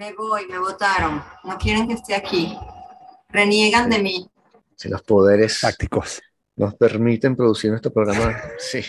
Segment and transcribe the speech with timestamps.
[0.00, 1.22] Me voy, me votaron.
[1.44, 2.56] No quieren que esté aquí.
[3.28, 4.30] Reniegan de mí.
[4.74, 6.22] Si los poderes Tácticos.
[6.56, 8.80] nos permiten producir nuestro programa, sí.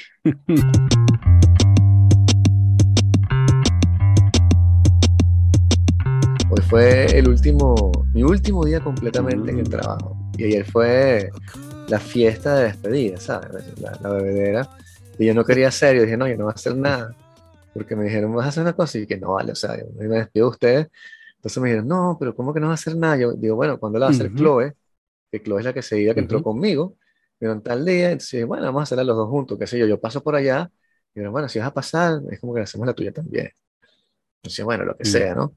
[6.50, 10.16] Hoy fue el último, mi último día completamente en el trabajo.
[10.38, 11.30] Y ayer fue
[11.90, 13.78] la fiesta de despedida, ¿sabes?
[13.82, 14.70] La, la bebedera.
[15.20, 17.14] Y yo no quería hacer, yo dije, no, yo no voy a hacer nada.
[17.74, 19.86] Porque me dijeron, vas a hacer una cosa y que no vale, o sea, yo
[19.96, 20.88] me despido de ustedes.
[21.38, 23.18] Entonces me dijeron, no, pero ¿cómo que no vas a hacer nada?
[23.18, 24.34] Yo digo, bueno, ¿cuándo la va a hacer Ujú.
[24.34, 24.74] Chloe?
[25.32, 26.44] Que Chloe es la que seguía, que entró Ujú.
[26.44, 26.98] conmigo.
[27.40, 29.88] Me en tal día, entonces bueno, vamos a hacerla los dos juntos, qué sé yo,
[29.88, 30.72] yo paso por allá.
[31.14, 33.50] Y dijeron, bueno, si vas a pasar, es como que hacemos la tuya también.
[34.44, 35.06] Entonces, bueno, lo que Mm.
[35.06, 35.56] sea, ¿no?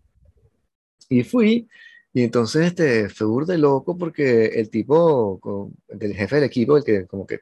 [1.08, 1.68] Y fui,
[2.12, 6.76] y entonces este, fue burda de loco porque el tipo, con- el jefe del equipo,
[6.76, 7.40] el que como que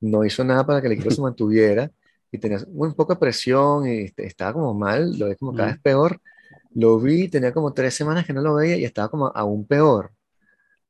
[0.00, 1.90] no hizo nada para que el equipo se mantuviera,
[2.32, 2.58] y tenía
[2.96, 5.74] poco de presión y este, estaba como mal, lo ves como cada Mm.
[5.74, 6.20] vez peor.
[6.74, 10.12] Lo vi, tenía como tres semanas que no lo veía y estaba como aún peor.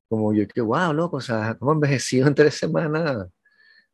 [0.09, 3.29] Como yo, que wow, loco, o sea, como envejecido en tres semanas,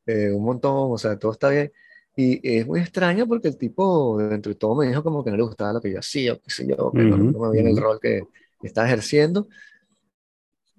[0.06, 1.72] eh, un montón, o sea, todo está bien.
[2.16, 5.36] Y es muy extraño porque el tipo, dentro de todo, me dijo como que no
[5.38, 7.50] le gustaba lo que yo hacía, o qué sé yo, que no, Ujú, no me
[7.50, 8.28] veía en el rol que,
[8.60, 9.48] que estaba ejerciendo.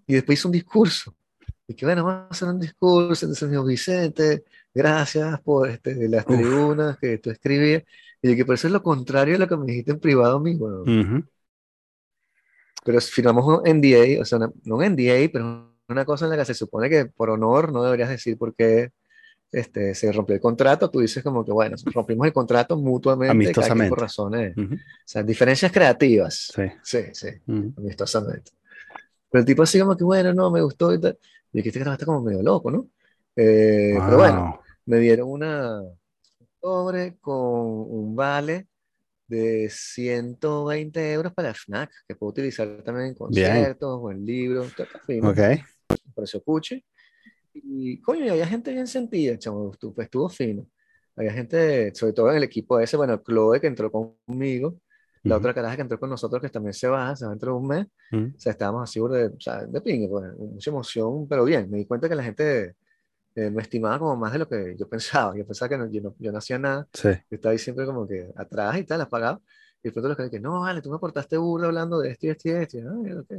[0.05, 1.15] Y después hizo un discurso.
[1.67, 3.25] Y que bueno, vamos a hacer un discurso.
[3.25, 4.45] Entonces me dijo, Vicente,
[4.77, 6.35] gracias por este, las Uf.
[6.37, 7.83] tribunas que tú escribías.
[8.21, 10.37] Y yo, que por eso es lo contrario de lo que me dijiste en privado
[10.37, 10.81] a mí, weón.
[10.99, 11.23] Ujú.
[12.85, 16.45] Pero firmamos un NDA, o sea, no un NDA, pero una cosa en la que
[16.45, 18.91] se supone que por honor no deberías decir por qué
[19.51, 20.89] este, se rompió el contrato.
[20.89, 23.89] Tú dices como que, bueno, rompimos el contrato mutuamente, Amistosamente.
[23.89, 24.75] por razones, o Ujú.
[25.05, 26.51] sea, diferencias creativas.
[26.55, 26.63] Sí.
[26.83, 27.73] Sí, sí, Ujú.
[27.77, 28.51] amistosamente.
[29.29, 31.17] Pero el tipo así como que, bueno, no, me gustó y tal.
[31.51, 32.87] Y que este está como medio loco, ¿no?
[33.35, 34.66] Eh, Pero bueno, Wow.
[34.87, 35.81] Me dieron una
[36.61, 38.67] sobre con un vale
[39.27, 43.17] de 120 euros para FNAC, que puedo utilizar también en Bien.
[43.17, 45.39] conciertos o en libros, todo fino, Ok.
[46.15, 46.85] precio cuche.
[47.53, 50.67] Y coño, y había gente bien sentida, chamo, estuvo, estuvo fino.
[51.15, 54.79] Había gente, sobre todo en el equipo ese, bueno, Chloe que entró conmigo,
[55.23, 55.39] la Ujú.
[55.39, 57.67] otra caraja que entró con nosotros que también se va, se va dentro de un
[57.67, 57.87] mes.
[58.11, 58.33] Ujú.
[58.35, 61.69] O sea, estábamos así de, o sea, de pingue, pues, mucha emoción, pero bien.
[61.71, 62.75] Me di cuenta que la gente
[63.37, 65.37] eh, me estimaba como más de lo que yo pensaba.
[65.37, 66.87] Yo pensaba que no- yo, no, yo no hacía nada.
[66.93, 67.09] Sí.
[67.09, 69.43] Yo estaba ahí siempre como que atrás y tal, apagado.
[69.83, 72.27] Y de pronto los que que no, vale, tú me aportaste burda hablando de esto
[72.27, 72.79] y esto y esto.
[72.81, 73.33] "Ah, ok".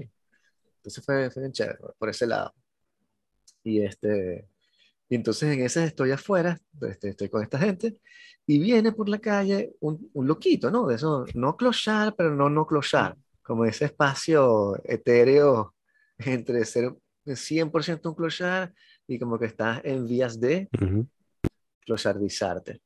[0.79, 2.55] Entonces fue, fue bien chévere por ese lado.
[3.63, 4.49] Y este,
[5.09, 7.99] y entonces en ese estoy afuera, este, estoy con esta gente,
[8.47, 10.87] y viene por la calle un, un loquito, ¿no?
[10.89, 15.75] De eso, no clochar, pero no no clochar, como ese espacio etéreo
[16.19, 16.95] entre ser
[17.37, 18.75] 100% un clochar
[19.09, 21.09] y como que estás en vías de Ujú.
[21.85, 22.83] clochardizarte.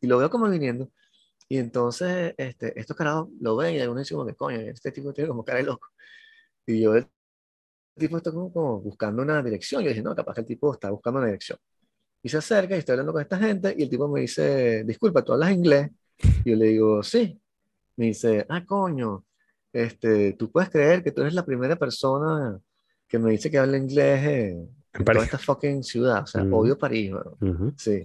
[0.00, 0.90] Y lo veo como viniendo,
[1.48, 5.12] y entonces este, estos carajos lo ven y algunos dicen como que coño, este tipo
[5.12, 5.88] tiene como cara de loco.
[6.66, 7.08] Y yo, el
[7.98, 9.82] tipo está como, como buscando una dirección.
[9.82, 11.58] Yo dije, no, capaz que el tipo está buscando una dirección.
[12.22, 15.24] Y se acerca y estoy hablando con esta gente y el tipo me dice, disculpa,
[15.24, 15.90] ¿tú hablas inglés?
[16.44, 17.40] Y yo le digo, sí.
[17.96, 19.24] Me dice, ah, coño,
[19.72, 22.60] este, tú puedes creer que tú eres la primera persona
[23.08, 26.22] que me dice que habla inglés eh, en toda esta fucking ciudad.
[26.22, 26.54] O sea, Mm.
[26.54, 27.36] odio París, weón.
[27.40, 27.72] Ujú.
[27.76, 28.02] Sí.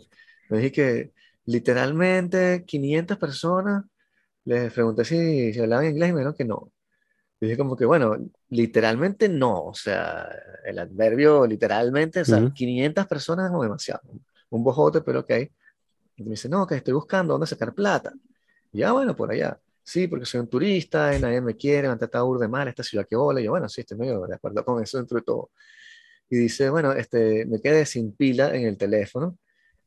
[0.50, 1.14] Me dije que
[1.46, 3.84] literalmente 500 personas
[4.46, 6.72] les pregunté si, si hablaban inglés y me dijeron que no.
[7.40, 8.16] Y dije como que, bueno,
[8.50, 10.30] literalmente no, o sea,
[10.66, 12.54] el adverbio literalmente, o sea, Ujú.
[12.54, 14.02] 500 personas es como demasiado,
[14.50, 15.32] un bojote, pero ok.
[16.16, 18.14] Y me dice, no, que estoy buscando dónde sacar plata.
[18.72, 19.60] Y ya, bueno, por allá.
[19.84, 22.84] Sí, porque soy un turista y nadie me quiere, me han tratado de mal esta
[22.84, 23.42] ciudad que hola.
[23.42, 25.52] Y yo, bueno, sí, estoy medio de acuerdo con eso dentro de todo.
[26.34, 29.38] Y dice, bueno, este, me quedé sin pila en el teléfono,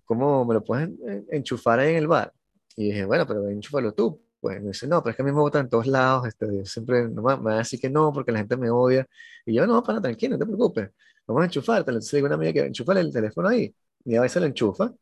[0.04, 2.32] ¿cómo me lo puedes en- enchufar ahí en el bar?
[2.76, 4.22] Y dije, bueno, pero enchúfalo tú.
[4.40, 6.64] Pues me dice, no, pero es que a mí me botan en todos lados, este,
[6.66, 9.06] siempre no me, van a decir que no porque la gente me odia.
[9.46, 10.90] Y yo, no, para, tranquilo, no te preocupes,
[11.26, 11.90] vamos a enchufarte.
[11.90, 13.74] Entonces le digo una amiga que enchúfale el teléfono ahí.
[14.04, 14.92] Y a veces lo enchufa.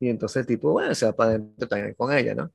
[0.00, 2.52] Y entonces el tipo, bueno, se va para adentro también con ella, ¿no?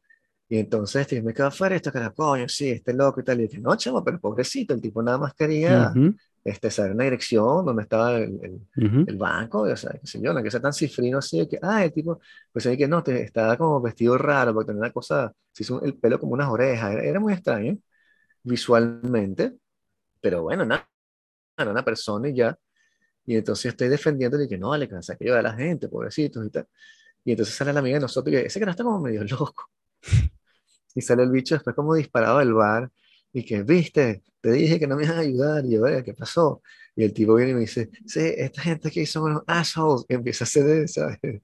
[0.49, 3.39] Y entonces yo me quedo afuera esto cara, coño, sí, este loco y tal.
[3.41, 6.15] Y dije, no, chamo, pero pobrecito, el tipo nada más quería Ujú.
[6.43, 9.07] Este, saber una dirección donde estaba el, el- Ujú.
[9.07, 11.47] el banco, o sea, qué sé yo, no hay que ser tan cifrino así de
[11.49, 12.19] que, ah, el tipo,
[12.51, 15.81] pues ahí que no, te, estaba como vestido raro, porque tenía una cosa, se hizo
[15.83, 17.77] el pelo como unas orejas, era, era muy extraño
[18.43, 19.57] visualmente,
[20.21, 20.89] pero bueno, nada,
[21.57, 22.57] era una persona y ya,
[23.25, 26.45] y entonces estoy defendiéndole que no, vale, que se que ayudar a la gente, pobrecitos
[26.45, 26.67] y tal,
[27.25, 29.69] y entonces sale la amiga de nosotros y que ese cara está como medio loco,
[30.95, 32.91] y sale el bicho después como disparado del bar,
[33.33, 36.13] y que, viste, te dije que no me ibas a ayudar, y yo, "Eh, ¿qué
[36.13, 36.61] pasó?
[36.95, 40.05] Y el tipo viene y me dice, sí, esta gente aquí son unos assholes.
[40.09, 41.19] Y empieza a hacer, ¿sabes?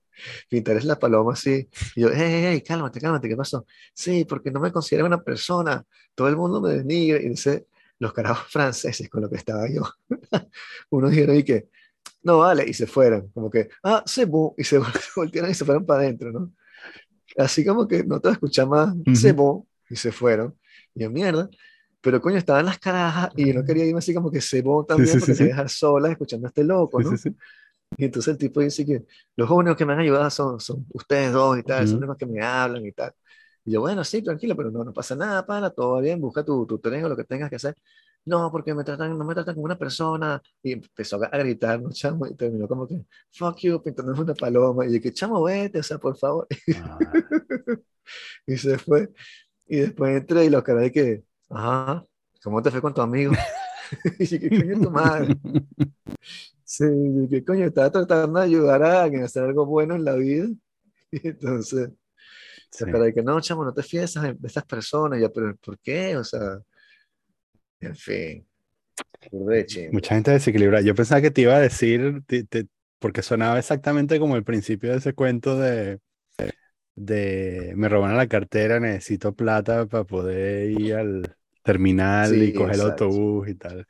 [0.50, 1.70] Pintar es la paloma así.
[1.96, 3.66] Y yo, hey, hey, cálmate, cálmate, ¿qué pasó?
[3.94, 5.86] Sí, porque no me considero una persona.
[6.16, 7.24] Todo el mundo me denigre.
[7.24, 7.68] Y dice,
[8.00, 9.84] los carajos franceses con lo que estaba yo.
[10.90, 11.70] Unos dijeron y que,
[12.24, 13.30] no vale, y se fueron.
[13.30, 14.80] Como que, ah, se bu, y se
[15.16, 16.52] voltearon y se fueron para adentro, ¿no?
[17.38, 20.58] Así como que no te escucha más, se bu, y se fueron.
[20.94, 21.50] Y yo, mierda.
[22.02, 25.20] Pero coño, estaban las carajas y no quería irme así como que se también sí,
[25.20, 27.12] porque se dejar sola escuchando a este loco, ¿no?
[27.98, 29.06] Y entonces el tipo dice que
[29.36, 32.26] los únicos que me han ayudado son, son ustedes dos y tal, son los que
[32.26, 33.14] me hablan y tal.
[33.64, 36.66] Y yo, bueno, sí, tranquilo, pero no, no pasa nada, para, todo bien, busca tu,
[36.66, 37.76] tu tren o lo que tengas que hacer.
[38.28, 40.42] No, porque me tratan, no me tratan como una persona.
[40.62, 42.28] Y empezó a gritar, ¿no, chamo?
[42.28, 44.86] Y terminó como que, fuck you, pintando una paloma.
[44.86, 46.46] Y yo, que chamo, vete, o sea, por favor.
[46.76, 46.98] Ah.
[48.48, 49.10] y se fue.
[49.68, 52.06] Y después entré y los caras de que, ajá,
[52.44, 53.34] ¿cómo te fue con tu amigo?
[54.20, 55.36] y ¿qué coño tu madre?
[56.64, 56.86] Sí,
[57.30, 57.66] ¿qué coño?
[57.66, 60.48] Estaba tratando de ayudar a alguien a hacer algo bueno en la vida.
[61.10, 61.90] Y entonces,
[62.70, 62.84] sí.
[62.84, 65.22] de que no, chamo, no te fíes de estas personas.
[65.22, 66.18] Ya, pero ¿por qué?
[66.18, 66.60] O sea,
[67.80, 68.46] en fin.
[69.92, 70.84] Mucha gente desequilibrada.
[70.84, 72.68] Yo pensaba que te iba a decir, te, te,
[73.00, 76.00] porque sonaba exactamente como el principio de ese cuento de,
[76.98, 82.76] de me roban la cartera, necesito plata para poder ir al terminal sí, y coger
[82.76, 83.06] exacto.
[83.06, 83.88] el autobús y tal.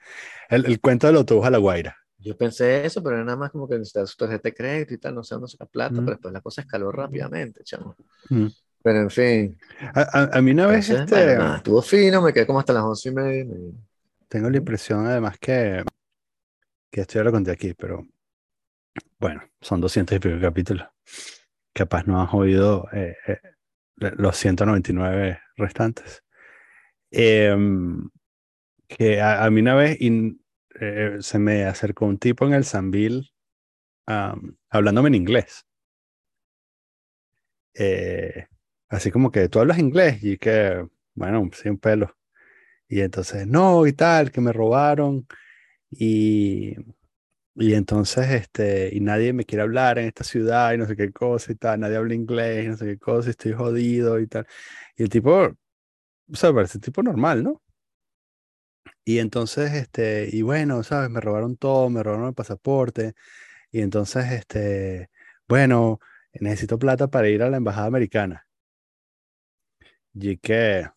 [0.50, 1.98] El, el, cuento del autobús a la Guaira.
[2.20, 4.98] Yo pensé eso, pero era nada más como que necesitas su tarjeta de crédito y
[4.98, 6.06] tal, no sé dónde saca plata, mm.
[6.06, 7.96] pero después la cosa escaló rápidamente, chamo.
[8.30, 8.48] Mm.
[8.84, 9.58] Pero en fin.
[9.94, 12.74] A, a, a mí una vez este, bueno, nada, estuvo fino, me quedé como hasta
[12.74, 13.46] las once y media.
[13.46, 13.72] Me...
[14.28, 15.84] tengo la impresión además que,
[16.92, 18.06] que esto ya lo conté aquí, pero
[19.18, 20.88] bueno, son 200 y pico capítulos.
[21.78, 23.40] Capaz no has oído eh, eh,
[23.98, 26.24] los 199 restantes.
[27.12, 27.56] Eh,
[28.88, 30.42] que a, a, mí una vez in,
[31.20, 33.30] se me acercó un tipo en el Sanville
[34.08, 35.68] um, hablándome en inglés.
[37.76, 38.48] Eh,
[38.90, 42.18] así como que tú hablas inglés y que, bueno, sin pelo.
[42.88, 45.28] Y entonces, no, y tal, que me robaron.
[45.92, 46.76] Y,
[47.60, 51.12] y entonces, este, y nadie me quiere hablar en esta ciudad y no sé qué
[51.12, 54.28] cosa y tal, nadie habla inglés y no sé qué cosa, y estoy jodido y
[54.28, 54.46] tal.
[54.96, 55.32] Y el tipo,
[56.32, 57.62] o sea, parece tipo normal, ¿no?
[59.06, 61.10] Y entonces, este, y bueno, ¿sabes?
[61.10, 63.14] Me robaron todo, me robaron el pasaporte.
[63.72, 65.10] Y entonces, este,
[65.48, 66.00] bueno,
[66.34, 68.48] necesito plata para ir a la embajada americana.
[70.14, 70.88] Y que...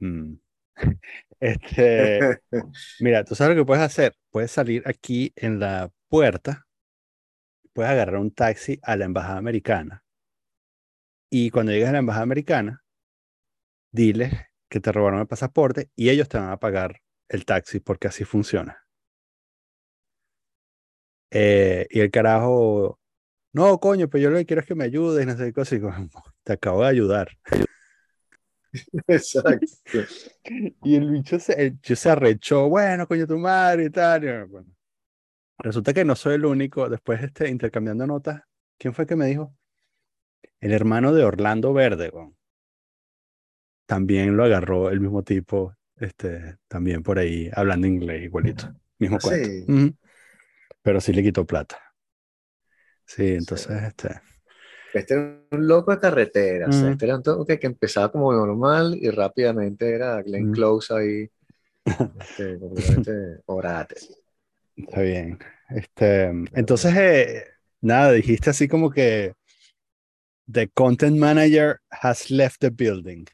[0.00, 0.38] Mm.
[1.40, 2.40] Este,
[3.00, 4.14] mira, tú sabes lo que puedes hacer.
[4.30, 6.66] Puedes salir aquí en la puerta,
[7.72, 10.04] puedes agarrar un taxi a la embajada americana.
[11.30, 12.84] Y cuando llegues a la embajada americana,
[13.92, 14.32] diles
[14.68, 18.24] que te robaron el pasaporte y ellos te van a pagar el taxi porque así
[18.24, 18.84] funciona.
[21.30, 23.00] Eh, y el carajo,
[23.52, 25.76] no, coño, pero yo lo que quiero es que me ayudes, no sé qué cosa.
[25.76, 25.80] Y
[26.44, 27.30] te acabo de ayudar.
[29.08, 30.08] Exacto.
[30.82, 34.46] y el bicho se, el bicho se arrechó, bueno, coño, tu madre y tal.
[34.48, 34.68] Bueno,
[35.58, 36.88] resulta que no soy el único.
[36.88, 38.42] Después, este, intercambiando notas,
[38.78, 39.54] ¿quién fue que me dijo?
[40.58, 42.34] El hermano de Orlando Verde, bueno.
[43.86, 48.72] también lo agarró el mismo tipo, este, también por ahí, hablando inglés igualito.
[48.98, 49.48] Mismo cuento.
[49.48, 49.64] Sí.
[49.68, 49.96] Uh -huh.
[50.82, 51.78] Pero sí le quitó plata.
[53.06, 53.84] Sí, entonces, sí.
[53.86, 54.20] este.
[54.98, 56.70] Este era un loco de carretera, mm.
[56.70, 60.52] o sea, este era un toque que empezaba como normal y rápidamente era Glenn mm.
[60.52, 61.30] Close ahí,
[62.20, 63.96] este, completamente orate.
[64.76, 65.38] Está bien.
[65.70, 67.44] Este, entonces, eh,
[67.80, 69.34] nada, dijiste así como que
[70.50, 73.24] the content manager has left the building.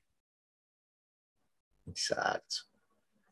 [1.87, 2.57] Exacto.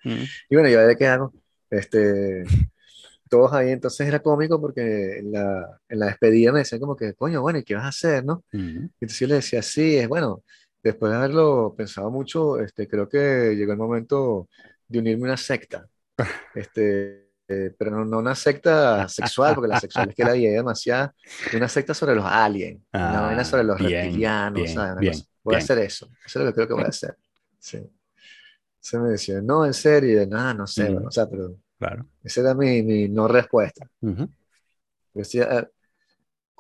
[0.05, 0.25] Mm.
[0.51, 1.33] Y bueno, yo de qué hago,
[1.71, 2.45] este,
[3.29, 7.15] todos ahí, entonces era cómico porque en la, en la despedida me decían como que,
[7.15, 8.45] coño, bueno, ¿y qué vas a hacer, no?
[8.53, 8.91] Uh -huh.
[9.01, 10.43] Entonces yo le decía, sí, es bueno,
[10.83, 14.49] después de haberlo pensado mucho, este, creo que llegó el momento
[14.89, 15.87] de unirme a una secta,
[16.55, 20.53] este, eh, pero no, no, una secta sexual, porque la sexual es que la idea
[20.53, 21.13] demasiado,
[21.55, 24.99] una secta sobre los aliens, ah, una vaina sobre los bien, reptilianos, bien, ¿sabes?
[24.99, 27.17] Bien, voy a hacer eso, eso es lo que creo que voy a hacer,
[27.59, 27.79] sí.
[28.81, 30.93] Se me decía, no, en serio, nada, no, no sé, uh -huh.
[30.93, 32.07] bueno, o sea, pero Claro.
[32.25, 33.89] Esa era mi, mi no respuesta.
[34.01, 34.29] Uh -huh.
[35.15, 35.69] decía,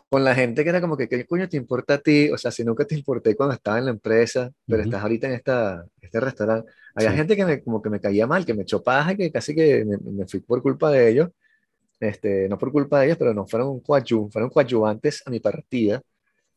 [0.08, 2.30] con la gente que era como que, ¿qué coño te importa a ti?
[2.30, 4.86] O sea, si nunca te importé cuando estaba en la empresa, pero uh -huh.
[4.86, 6.70] estás ahorita en esta, este restaurante.
[6.94, 7.16] Había sí.
[7.16, 9.84] gente que me, como que me caía mal, que me echó paja, que casi que
[9.84, 11.28] me, me, fui por culpa de ellos.
[12.00, 16.00] Este, no por culpa de ellos, pero no fueron, coadju fueron coadyuvantes a mi partida.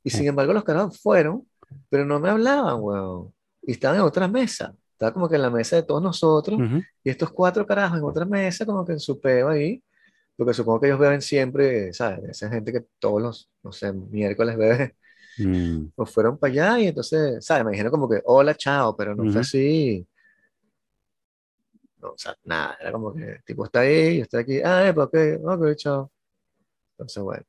[0.03, 1.47] Y sin embargo, los carajos fueron,
[1.89, 3.33] pero no me hablaban, weón.
[3.61, 4.75] Y estaban en otra mesa.
[5.01, 6.85] Estaba como que en la mesa de todos nosotros, Ujú.
[7.03, 9.83] y estos cuatro carajos en otra mesa, como que en su peo ahí,
[10.37, 12.21] porque supongo que ellos beben siempre, ¿sabes?
[12.29, 14.95] Esa gente que todos los, no sé, miércoles bebe,
[15.39, 17.65] Mm, pues fueron para allá y entonces, ¿sabes?
[17.65, 19.27] Me dijeron como que, hola, chao, pero no Ujú.
[19.27, 20.07] fue así.
[21.97, 25.07] No, o sea, nada, era como que, tipo está ahí, yo estoy aquí, ah, pues,
[25.07, 25.15] ok,
[25.45, 26.11] ok, chao.
[26.93, 27.45] Entonces, bueno.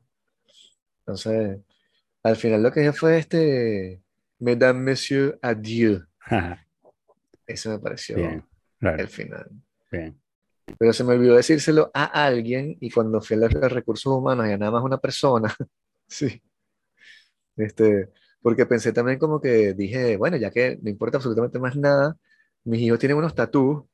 [1.00, 1.60] Entonces,
[2.24, 4.02] al final lo que dije fue este,
[4.40, 6.06] Mesdames, Messieurs, adieu.
[7.46, 8.44] Eso me pareció Bien,
[8.78, 9.50] claro, el final.
[9.90, 10.20] bien.
[10.78, 14.52] Pero se me olvidó decírselo a alguien y cuando fui a los recursos humanos y
[14.52, 15.54] a nada más una persona,
[16.08, 16.42] sí.
[17.56, 18.08] Este,
[18.40, 22.16] porque pensé también como que dije, bueno, ya que no importa absolutamente más nada,
[22.64, 23.84] mis hijos tienen unos tatús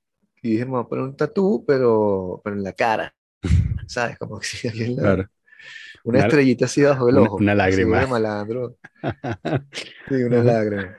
[0.43, 3.14] y dije, me voy a poner un tatú, pero, pero en la cara,
[3.88, 4.19] ¿sabes?
[4.19, 5.28] Como que sí, aquí en la- Claro.
[6.05, 8.00] una Una- estrellita así bajo el ojo, una lágrima.
[8.00, 8.76] de malandro,
[10.09, 10.97] sí, una lágrima.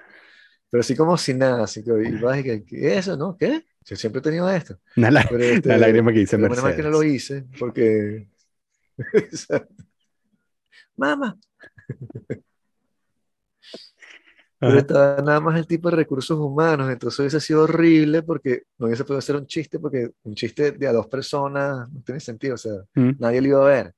[0.70, 3.18] Pero así como sin nada, así que, y vas y que, ¿qué es eso?
[3.18, 3.36] ¿No?
[3.38, 3.66] ¿Qué?
[3.86, 4.80] Yo siempre he tenido esto.
[4.96, 7.16] Una, Pero este, la lágrima que dice pero menos mal que no lo Mercedes.
[7.16, 8.28] hice, porque.
[10.98, 11.38] Mamá.
[14.62, 18.88] Pero estaba nada más el tipo de recursos humanos, entonces hubiese sido horrible porque no
[18.88, 22.56] hubiese podido hacer un chiste, porque un chiste de a dos personas no tiene sentido,
[22.56, 23.94] o sea, Mm, nadie lo iba a ver.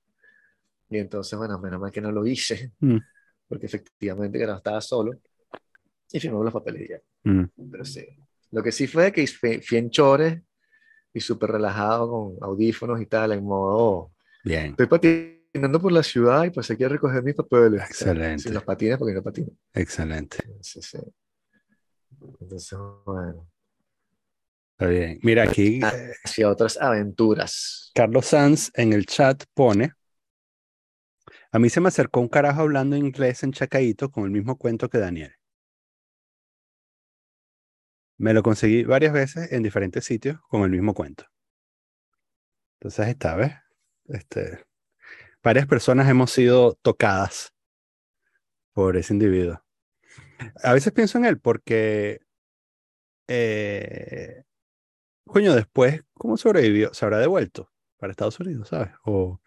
[0.90, 2.98] Y entonces, bueno, menos mal que no lo hice, mm,
[3.48, 5.14] porque efectivamente que no estaba solo
[6.12, 7.02] y firmamos los papeles y ya.
[7.24, 7.46] mm.
[7.72, 8.06] Pero sí.
[8.52, 10.42] Lo que sí fue que fui, fui en chores
[11.14, 14.12] y súper relajado con audífonos y tal, en modo.
[14.44, 17.82] Bien, Estoy patinando por la ciudad y pasé aquí a recoger mis papeles.
[17.84, 18.44] Excelente.
[18.44, 19.50] Sin los patines porque no patino.
[19.74, 20.38] excelente.
[20.62, 20.98] Sí, sí.
[22.40, 23.48] Entonces, bueno.
[24.72, 25.20] Está bien.
[25.22, 25.80] Mira, aquí
[26.24, 27.92] Hacia otras aventuras.
[27.94, 29.94] Carlos Sanz en el chat pone,
[31.52, 34.90] a mí se me acercó un carajo hablando inglés en Chacaíto con el mismo cuento
[34.90, 35.34] que Daniel.
[38.22, 41.26] Me lo conseguí varias veces en diferentes sitios con el mismo cuento.
[42.76, 43.54] Entonces esta vez,
[44.10, 44.64] este,
[45.42, 47.52] varias personas hemos sido tocadas
[48.74, 49.64] por ese individuo.
[50.64, 52.20] A veces pienso en él porque,
[53.28, 54.44] eh,
[55.26, 56.94] coño, después, ¿cómo sobrevivió?
[56.94, 58.92] ¿Se habrá devuelto para Estados Unidos, sabes?
[59.04, 59.42] O,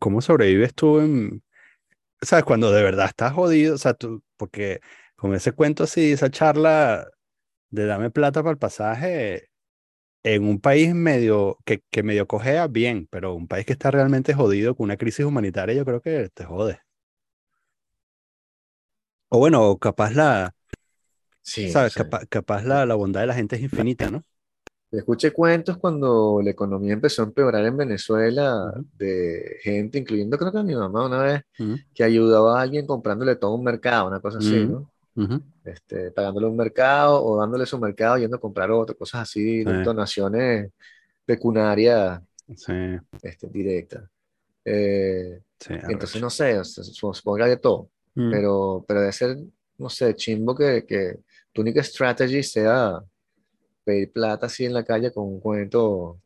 [0.00, 1.44] cómo sobrevives tú en,
[2.20, 4.80] sabes, cuando de verdad estás jodido, o sea, tú, porque
[5.14, 7.06] con ese cuento así, esa charla
[7.70, 9.48] de dame plata para el pasaje,
[10.24, 14.34] en un país medio, que, que medio cojea bien, pero un país que está realmente
[14.34, 16.80] jodido con una crisis humanitaria, yo creo que te jode.
[19.28, 20.54] O bueno, capaz la,
[21.42, 22.00] Sí, sabes, sí.
[22.00, 24.24] Capa- capaz la, la bondad de la gente es infinita, ¿no?
[24.90, 30.58] Escuché cuentos cuando la economía empezó a empeorar en Venezuela de gente, incluyendo creo que
[30.58, 34.20] a mi mamá una vez, Ujú, que ayudaba a alguien comprándole todo un mercado, una
[34.20, 34.66] cosa así, Ujú.
[34.66, 34.90] ¿no?
[35.72, 39.70] Este, pagándole un mercado o dándole su mercado yendo a comprar otro, cosas así, Sí.
[39.82, 40.70] donaciones
[41.26, 42.20] pecuniarias
[42.56, 42.72] Sí,
[43.22, 44.04] este, directas.
[44.64, 49.38] Eh, sí, entonces, no sé, supongo que hay de todo, Mm, pero, pero debe ser,
[49.78, 51.16] no sé, chimbo que, que
[51.52, 53.00] tu única strategy sea
[53.84, 56.20] pedir plata así en la calle con un cuento,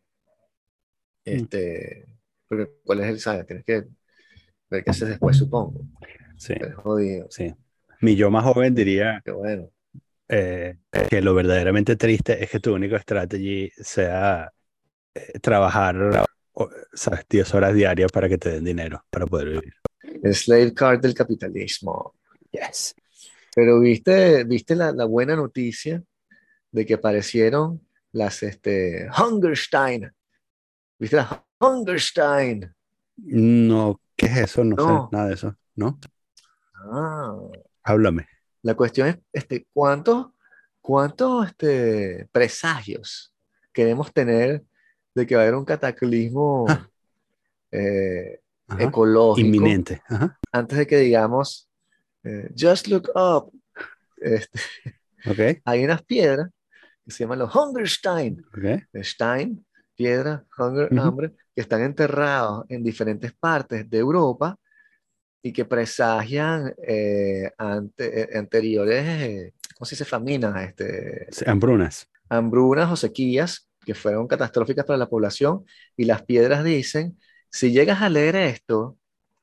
[1.24, 2.06] este,
[2.48, 3.46] porque cuál es el, ¿sabes?
[3.46, 3.84] Tienes que
[4.70, 5.82] ver qué haces después, supongo.
[6.36, 7.54] sí, jodido, sí.
[8.04, 9.70] Mi yo más joven diría que bueno.
[10.28, 10.76] eh,
[11.10, 14.50] que lo verdaderamente triste es que tu único strategy sea
[15.14, 15.96] eh, trabajar,
[16.52, 19.74] o- sabes, 10 horas diarias para que te den dinero para poder vivir.
[20.22, 22.14] El slave card del capitalismo.
[22.50, 22.94] Yes.
[23.54, 26.02] Pero viste, viste la, la buena noticia
[26.72, 27.80] de que aparecieron
[28.12, 30.12] las este, Hungerstein.
[30.98, 31.28] ¿Viste las
[31.60, 32.74] Hungerstein?
[33.16, 34.64] No, ¿qué es eso?
[34.64, 34.86] No, No.
[35.08, 35.98] sé nada de eso, ¿no?
[36.74, 37.34] Ah,
[37.84, 38.26] Háblame.
[38.62, 40.28] la cuestión es, este, ¿cuántos,
[40.80, 43.32] cuántos este, presagios
[43.72, 44.62] queremos tener
[45.14, 46.88] de que va a haber un cataclismo Ah.
[47.70, 48.82] eh, Ajá.
[48.84, 50.02] ecológico Inminente.
[50.08, 50.38] Ajá.
[50.52, 51.68] antes de que digamos,
[52.24, 53.52] eh, just look up?
[54.16, 54.58] Este,
[55.26, 56.50] Ok, hay unas piedras
[57.04, 58.44] que se llaman los Hungerstein.
[58.56, 59.02] ok.
[59.02, 59.64] Stein,
[59.94, 64.58] piedra, hunger, hambre, que están enterrados en diferentes partes de Europa
[65.46, 70.06] y que presagian eh, ante- eh, anteriores, eh, ¿cómo se dice?
[70.06, 72.08] Faminas, este, Hambrunas.
[72.30, 75.64] hambrunas o sequías que fueron catastróficas para la población
[75.98, 77.18] y las piedras dicen,
[77.50, 78.96] si llegas a leer esto,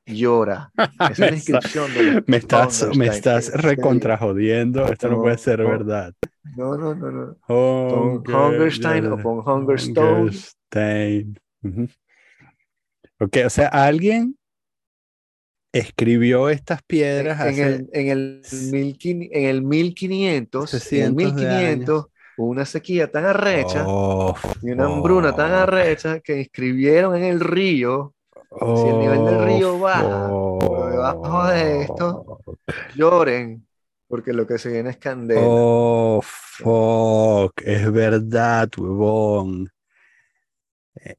[0.04, 0.72] llora.
[0.98, 4.84] Esa es la Me, está- inscripción de me estás, me estás recontrajodiendo.
[4.92, 5.68] Esto no, puede No, ser no.
[5.68, 6.12] verdad.
[6.56, 7.36] No, no, no, no.
[7.46, 10.22] Pon Hunger- Hungerstein o pon Hungerstone.
[10.22, 11.38] Hungerstein.
[11.62, 11.88] Ujú.
[13.20, 14.36] Ok, o sea, alguien
[15.72, 20.90] escribió estas piedras en hace el, en el, 1500, en el 1500, en el 600
[21.02, 27.24] de 1500 una sequía tan arrecha Oh, y una hambruna tan arrecha que inscribieron en
[27.24, 28.14] el río,
[28.76, 32.40] si el nivel del río baja, por debajo de esto,
[32.94, 33.66] lloren,
[34.08, 35.40] porque lo que se viene es candela.
[35.44, 39.70] Oh, fuck, es verdad, huevón.
[40.96, 41.16] Eh,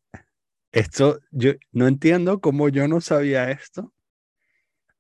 [0.72, 3.94] Esto, yo no entiendo cómo yo no sabía esto,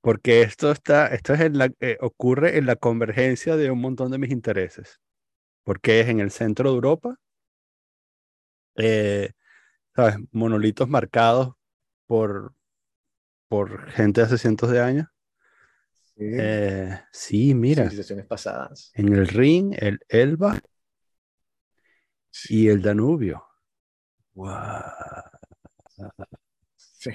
[0.03, 4.11] porque esto está, esto es en la, eh, ocurre en la convergencia de un montón
[4.11, 5.01] de mis intereses,
[5.63, 7.17] porque es en el centro de Europa,
[8.75, 9.31] eh,
[9.95, 10.17] ¿sabes?
[10.31, 11.53] Monolitos marcados
[12.07, 12.53] por,
[13.49, 15.07] por gente de hace cientos de años.
[16.15, 17.83] Sí, Eh, sí, mira.
[17.85, 18.91] civilizaciones pasadas.
[18.95, 20.59] En el Rin, el Elba
[22.49, 23.43] y el Danubio.
[24.35, 24.83] Guau,
[26.77, 27.11] Sí.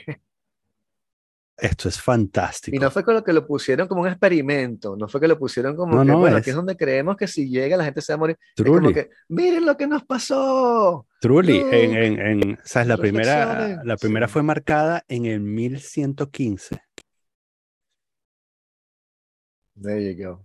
[1.61, 2.79] Esto es Y fantástico.
[2.81, 5.75] no fue con lo que lo pusieron como un experimento, no fue que lo pusieron
[5.75, 8.01] como No, que, no, bueno, es- aquí es donde creemos que si llega la gente
[8.01, 8.39] se va a morir.
[8.57, 11.07] Es como Truly, que, miren lo que nos pasó.
[11.21, 12.87] truly, en, Look, en, en- ¿sabes?
[12.87, 14.33] La primera, la primera Sí.
[14.35, 16.81] fue marcada en el 1115.
[19.81, 20.45] There you go.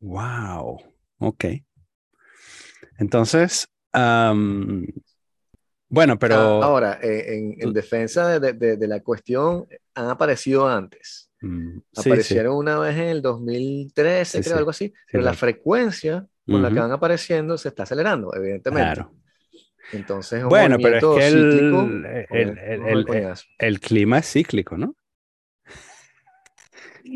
[0.00, 0.80] Wow.
[1.18, 1.44] Ok.
[2.98, 4.86] Entonces, am,
[5.92, 10.68] bueno, pero Ahora, eh, en, en defensa de, de- de- de la cuestión, han aparecido
[10.68, 11.30] antes.
[11.42, 15.30] mm, sí, sí, Aparecieron una vez en el 2013, Sí, creo, algo así, pero la
[15.30, 19.00] la- frecuencia con la que van apareciendo se está acelerando, evidentemente.
[19.02, 19.12] claro.
[19.92, 22.58] Entonces, es un Bueno, pero es que cíclico, el, el,
[23.06, 24.94] pues, el- el- clima es cíclico, ¿no?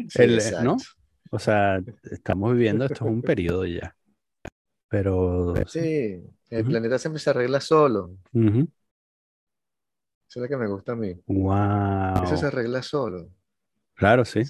[0.08, 0.74] Sí, el- ¿no?
[0.74, 0.84] exacto.
[1.30, 1.80] O sea,
[2.10, 3.94] estamos viviendo, esto es un periodo ya.
[4.88, 6.70] Pero, Sí, el Ujú.
[6.70, 8.16] planeta siempre se arregla solo.
[8.34, 8.68] ujú.
[10.28, 11.20] Eso es lo que me gusta a mí.
[12.20, 12.46] Eso se Wow.
[12.46, 13.30] arregla solo.
[13.94, 14.42] Claro, sí.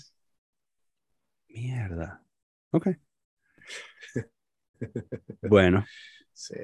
[1.48, 2.22] Mierda.
[2.70, 2.86] Ok.
[5.42, 5.88] Bueno,
[6.34, 6.54] Sí.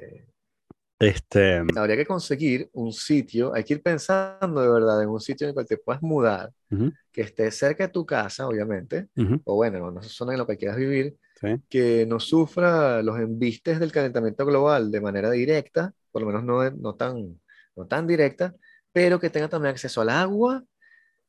[0.99, 5.45] este, Habría que conseguir un sitio, hay que ir pensando de verdad en un sitio
[5.45, 9.43] en el cual te puedas mudar, ujú, que esté cerca de tu casa, obviamente, ujú,
[9.45, 13.19] o bueno, en una zona en la que quieras vivir, sí, que no sufra los
[13.19, 17.39] embistes del calentamiento global de manera directa, por lo menos no, no tan,
[17.75, 18.55] no tan directa,
[18.91, 20.63] pero que tenga también acceso al agua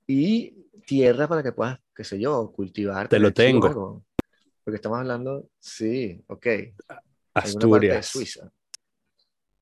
[0.07, 0.55] y
[0.87, 3.09] tierra para que puedas, qué sé yo, cultivar.
[3.09, 3.67] Te lo tengo.
[3.67, 4.05] algo.
[4.65, 6.75] Porque estamos hablando, sí, ok, parte de
[7.35, 8.07] Asturias.
[8.07, 8.51] Suiza.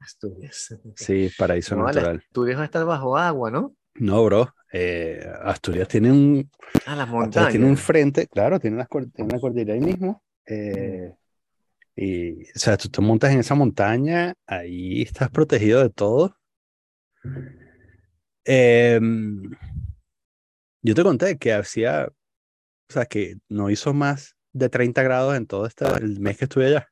[0.01, 0.77] Asturias.
[0.97, 2.17] Sí, paraíso No, vale, natural.
[2.27, 3.75] Asturias va a estar bajo agua, ¿no?
[3.95, 4.53] No, bro.
[4.73, 6.51] eh, Asturias tiene un,
[6.87, 7.81] Ah, las Asturias tiene un montañas.
[7.81, 10.23] frente, claro, tiene una, tiene una cordillera ahí mismo.
[10.47, 11.15] Eh,
[11.97, 16.37] y, o sea, tú te montas en esa montaña, ahí estás protegido de todo.
[18.45, 19.51] Em,
[20.83, 25.47] yo te conté que hacía, o sea, que no hizo más de 30 grados en
[25.47, 26.89] todo este, el mes que estuve allá.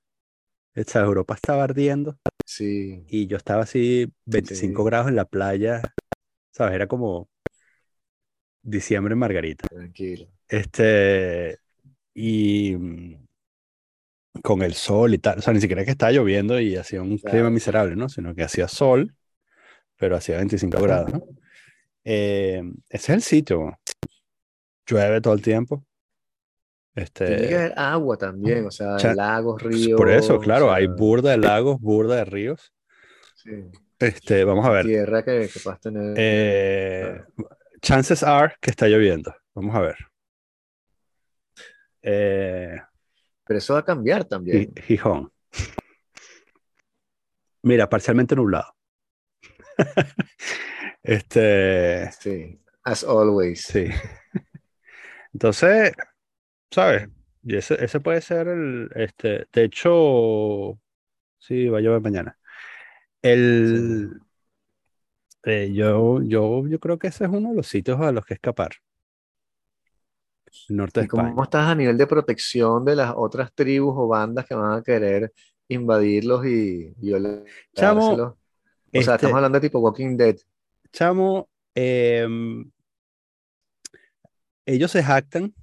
[0.76, 4.86] O sea, Europa estaba ardiendo Sí, y yo estaba así 25 Sí.
[4.86, 5.82] grados en la playa,
[6.52, 6.74] ¿sabes?
[6.74, 7.28] Era como
[8.62, 9.68] diciembre en Margarita.
[9.68, 10.28] tranquilo.
[10.48, 11.58] Este,
[12.14, 13.14] y mm,
[14.42, 17.18] con el sol y tal, o sea, ni siquiera que estaba lloviendo y hacía un
[17.18, 17.50] clima Claro.
[17.50, 18.08] miserable, ¿no?
[18.08, 19.14] Sino que hacía sol,
[19.96, 21.22] pero hacía 25 grados, ¿no?
[22.04, 23.78] Eh, ese es el sitio.
[24.86, 25.84] Llueve todo el tiempo.
[26.94, 29.96] Tiene que Este, haber agua también, o sea, cha- lagos, pues, ríos.
[29.98, 32.72] por eso, o claro, hay sea, burda de lagos, burda de ríos.
[33.36, 33.50] sí,
[33.98, 34.86] Este, vamos a ver.
[34.86, 36.14] tierra que, que puedas tener.
[36.16, 37.20] Eh,
[37.82, 39.34] chances are que está lloviendo.
[39.54, 39.96] Vamos a ver.
[42.02, 42.76] Eh,
[43.50, 44.72] Pero eso va a cambiar también.
[44.76, 45.32] Gi- Gijón.
[47.64, 48.76] Mira, parcialmente nublado.
[51.02, 53.62] Este, Sí, as always.
[53.62, 53.86] sí.
[55.32, 55.92] Entonces,
[56.70, 57.08] ¿sabes?
[57.42, 60.78] Y ese, ese puede ser el, este, de hecho,
[61.38, 62.38] sí, va a llover mañana.
[63.22, 64.20] El,
[65.44, 68.34] eh, yo, yo, yo creo que ese es uno de los sitios a los que
[68.34, 68.72] escapar.
[70.68, 71.42] Norte de ¿Y cómo España.
[71.44, 75.32] estás a nivel de protección de las otras tribus o bandas que van a querer
[75.68, 77.48] invadirlos y violárselos?
[77.74, 78.34] Chamo, O sea,
[78.92, 80.36] este, estamos hablando de tipo Walking Dead.
[80.92, 82.70] chamo, em,
[84.66, 85.54] ellos se jactan,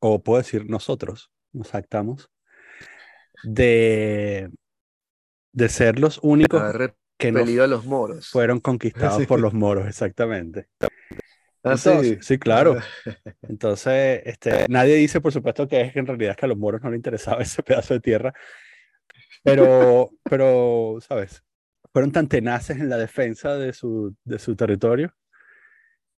[0.00, 2.30] o puedo decir nosotros, nos jactamos,
[3.44, 4.50] de,
[5.52, 6.62] de ser los únicos
[7.18, 8.28] que no a los moros.
[8.28, 9.26] fueron conquistados Sí.
[9.26, 10.68] por los moros, exactamente.
[11.64, 12.18] Ah, Entonces, sí.
[12.22, 12.76] sí, claro.
[13.42, 16.58] Entonces, este, nadie dice, por supuesto, que es que en realidad es que a los
[16.58, 18.32] moros no les interesaba ese pedazo de tierra,
[19.42, 21.42] pero, pero, ¿sabes?
[21.92, 25.12] Fueron tan tenaces en la defensa de su, de su territorio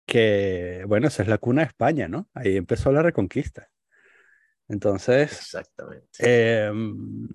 [0.06, 2.28] que, bueno, esa es la cuna de España, ¿no?
[2.34, 3.68] Ahí empezó la reconquista.
[4.68, 6.06] Entonces, Exactamente.
[6.66, 7.28] em,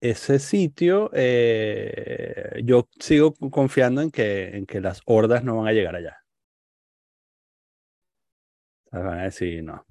[0.00, 5.72] ese sitio, eh, yo sigo confiando en que, en que las hordas no van a
[5.72, 6.18] llegar allá.
[8.92, 9.84] Van a decir, no.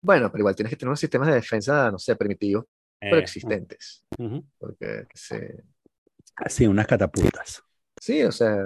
[0.00, 2.64] Bueno, pero igual tienes que tener unos sistemas de defensa, no sé, primitivos,
[3.00, 4.04] pero Eh, existentes.
[4.18, 4.44] ujú.
[4.58, 5.64] Porque se-
[6.48, 7.62] Sí, unas catapultas
[8.00, 8.58] sí, o sea,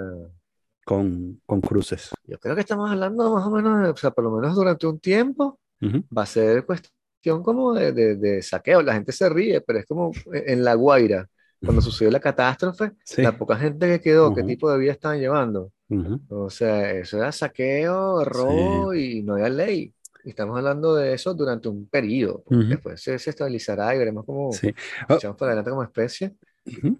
[0.85, 2.09] con, con cruces.
[2.25, 4.99] yo creo que estamos hablando más o menos, o sea, por lo menos durante un
[4.99, 6.03] tiempo, Ujú.
[6.15, 8.81] va a ser cuestión como de, de- de saqueo.
[8.81, 11.27] La gente se ríe, pero es como en La Guaira,
[11.63, 13.21] cuando sucedió la catástrofe, Sí.
[13.21, 15.71] la poca gente que quedó, ¿qué tipo de vida estaban llevando?
[15.91, 16.21] Ujú.
[16.29, 19.93] O sea, eso era saqueo, robo y no había ley.
[20.23, 22.43] Y estamos hablando de eso durante un periodo.
[22.45, 22.61] Ujú.
[22.69, 24.73] Después se, se estabilizará y veremos cómo Sí.
[25.09, 26.35] Oh, echamos para adelante como especie.
[26.65, 26.99] Ujú.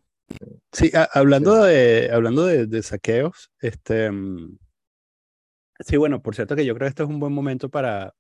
[0.72, 4.58] Sí, a- hablando de, hablando de, de saqueos, este, mm,
[5.80, 8.14] sí, bueno, por cierto que yo creo que este es un buen momento para,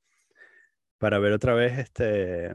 [0.97, 2.53] para ver otra vez este,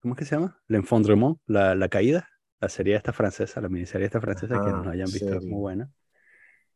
[0.00, 0.60] ¿cómo es que se llama?
[0.68, 2.28] L'Enfondrement, la, la caída,
[2.60, 5.50] la serie esta francesa, la miniserie esta francesa, que Ajá, no hayan visto, es serie.
[5.50, 5.90] muy buena.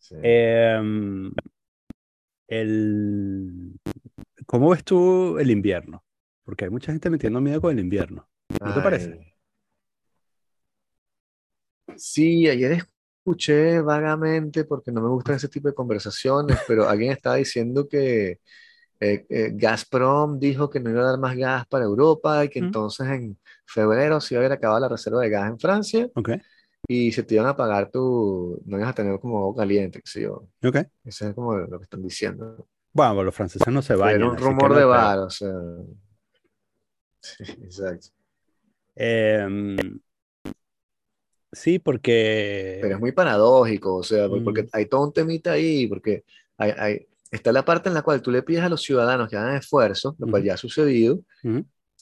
[0.03, 0.17] Sí.
[0.21, 1.33] Em,
[2.49, 3.73] el,
[4.47, 6.05] ¿cómo ves tú el invierno?
[6.45, 8.29] Porque hay mucha gente metiendo miedo con el invierno.
[8.61, 9.13] ¿No te parece?
[9.13, 9.33] Ay.
[11.97, 12.73] Sí, ayer
[13.19, 18.41] escuché vagamente, porque no me gustan ese tipo de conversaciones, pero alguien estaba diciendo que
[18.99, 22.61] eh, eh, Gazprom dijo que no iba a dar más gas para Europa y que
[22.61, 22.65] Mm.
[22.65, 26.31] entonces en febrero se iba a haber acabado la reserva de gas en Francia Ok,
[26.89, 30.11] y se te iban a pagar tu, no ibas a tener como agua caliente, qué
[30.11, 30.47] sé yo.
[30.65, 30.77] ok.
[31.05, 32.67] Eso es como lo que están diciendo.
[32.93, 34.17] Bueno, los franceses no se bañan.
[34.17, 35.53] era un rumor no de bar, o sea.
[37.21, 38.09] Sí, exacto.
[38.97, 39.77] Em,
[41.53, 42.79] sí, porque...
[42.83, 44.69] Pero es muy paradójico, o sea, por- porque Mm.
[44.73, 46.25] hay todo un temita ahí, porque
[46.59, 49.37] hay, hay- está la parte en la cual tú le pides a los ciudadanos que
[49.37, 51.21] hagan esfuerzo, lo cual ya ha sucedido,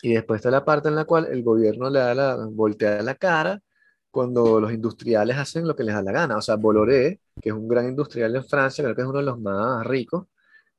[0.03, 3.15] y después está la parte en la cual el gobierno le da la, voltea la
[3.15, 3.61] cara
[4.11, 6.37] cuando los industriales hacen lo que les da la gana.
[6.39, 9.25] O sea, Bolloré, que es un gran industrial en Francia, creo que es uno de
[9.25, 10.27] los más ricos,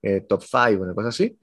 [0.02, 1.38] eh, top five, una cosa así,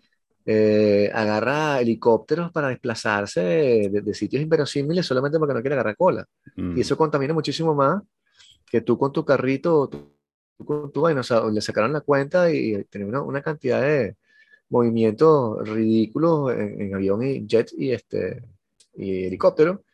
[0.47, 5.97] eh, agarra helicópteros para desplazarse de, de- de sitios inverosímiles solamente porque no quiere agarrar
[5.97, 6.27] cola.
[6.57, 8.03] mm, Y eso contamina muchísimo más
[8.71, 10.13] que tú con tu carrito, tú,
[10.59, 11.21] tú con tu vaina.
[11.21, 14.17] O sea, le sacaron la cuenta y tenía una, una cantidad de
[14.71, 18.45] movimientos ridículos en, en avión y jet y, este,
[18.95, 19.85] y helicóptero.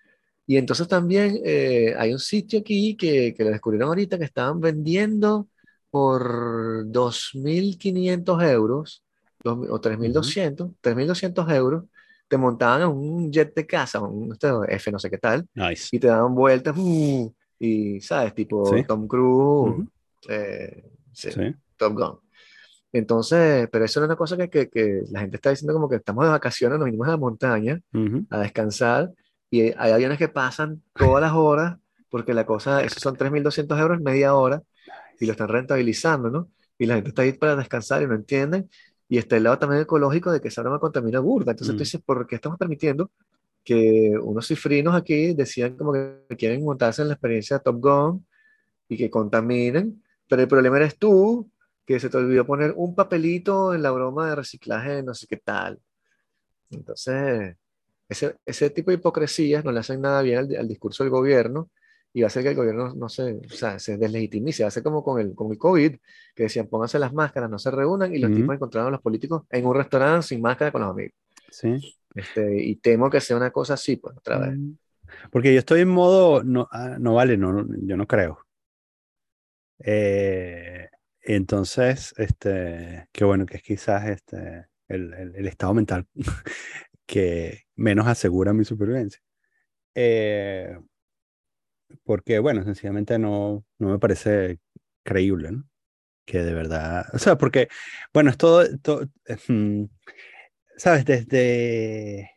[0.47, 4.61] Y entonces también eh, hay un sitio aquí que, que lo descubrieron ahorita que estaban
[4.61, 5.49] vendiendo
[5.91, 9.03] por 2.500 euros
[9.43, 11.85] dos o 3.200, 3.200 euros.
[12.29, 15.89] Te montaban en un jet de casa, un este, F no sé qué tal, Nice.
[15.93, 18.35] y te daban vueltas uh, y, ¿sabes?
[18.35, 18.83] Tipo Sí.
[18.89, 19.89] Tom Cruise, Ujú.
[20.29, 21.55] eh, sí, Sí.
[21.77, 22.19] Top Gun.
[22.93, 25.97] Entonces, pero eso era una cosa que, que, que la gente está diciendo como que
[25.97, 28.25] estamos de vacaciones, nos vinimos a la montaña Ujú.
[28.31, 29.11] a descansar
[29.51, 31.79] y hay aviones que pasan todas las horas
[32.11, 34.63] porque la cosa, esos son 3.200 euros media hora
[35.21, 36.51] y lo están rentabilizando, ¿no?
[36.79, 38.69] Y la gente está ahí para descansar y no entienden.
[39.09, 41.53] Y está el lado también ecológico de que esa broma contamina burda.
[41.53, 41.79] Entonces Mm.
[41.79, 43.11] tú dices, ¿por qué estamos permitiendo
[43.65, 48.27] que unos cifrinos aquí decían como que quieren montarse en la experiencia de Top Gun
[48.89, 50.03] y que contaminen?
[50.29, 51.51] Pero el problema eres tú,
[51.87, 55.37] que se te olvidó poner un papelito en la broma de reciclaje no sé qué
[55.39, 55.81] tal.
[56.71, 57.57] Entonces,
[58.09, 61.71] ese, ese tipo de hipocresías no le hacen nada bien al, al discurso del gobierno
[62.13, 64.63] y va a hacer que el gobierno no se, o sea, se deslegitimice.
[64.63, 65.97] Va a ser como con el, con el COVID,
[66.35, 68.41] que decían pónganse las máscaras, no se reúnan, y los Ujú.
[68.41, 71.15] tipos encontraron a los políticos en un restaurante sin máscara con los amigos.
[71.51, 71.97] Sí.
[72.15, 74.57] Este, y temo que sea una cosa así, pues, otra vez.
[74.57, 74.77] Mm.
[75.33, 78.39] Porque yo estoy en modo, no, ah, no vale, no, no, yo no creo.
[79.81, 80.89] Eh,
[81.21, 86.07] entonces, este, qué bueno que es quizás este, el, el- el estado mental
[87.15, 89.21] que menos asegura mi supervivencia.
[89.95, 90.77] Eh,
[92.03, 94.59] porque, bueno, sencillamente no, no me parece
[95.05, 95.65] creíble, ¿no?
[96.27, 97.69] Que de verdad, o sea, porque,
[98.13, 99.07] bueno, es todo, todo,
[100.77, 101.05] ¿sabes?
[101.05, 102.31] Desde,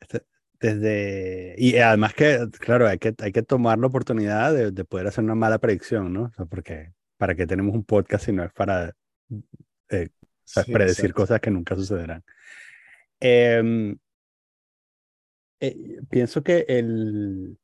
[0.00, 0.24] este-
[0.60, 5.06] desde, y además que, claro, hay que, hay que tomar la oportunidad de, de poder
[5.08, 6.24] hacer una mala predicción, ¿no?
[6.24, 8.94] O sea, porque, ¿para qué tenemos un podcast si no es para
[9.90, 11.22] eh, o sea, Sí, predecir exacto.
[11.22, 12.22] cosas que nunca sucederán?
[13.26, 13.96] Em,
[15.60, 17.58] eh, pienso que el,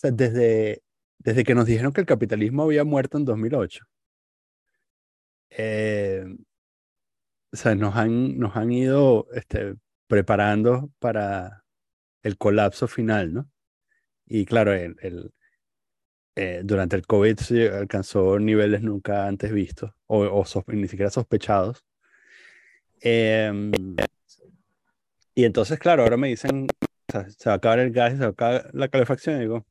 [0.00, 0.82] desde,
[1.18, 3.84] desde que nos dijeron que el capitalismo había muerto en 2008,
[5.50, 6.24] eh,
[7.52, 9.74] o sea, nos han, nos han ido este,
[10.06, 11.64] preparando para
[12.22, 13.50] el colapso final, ¿no?
[14.26, 15.32] Y claro, el,
[16.36, 21.84] eh, durante el COVID se alcanzó niveles nunca antes vistos o, ni siquiera sospechados.
[23.00, 23.72] Em,
[25.34, 26.66] y entonces, claro, ahora me dicen
[27.38, 29.36] se va a acabar el gas y se va a acabar la calefacción.
[29.36, 29.64] Y digo,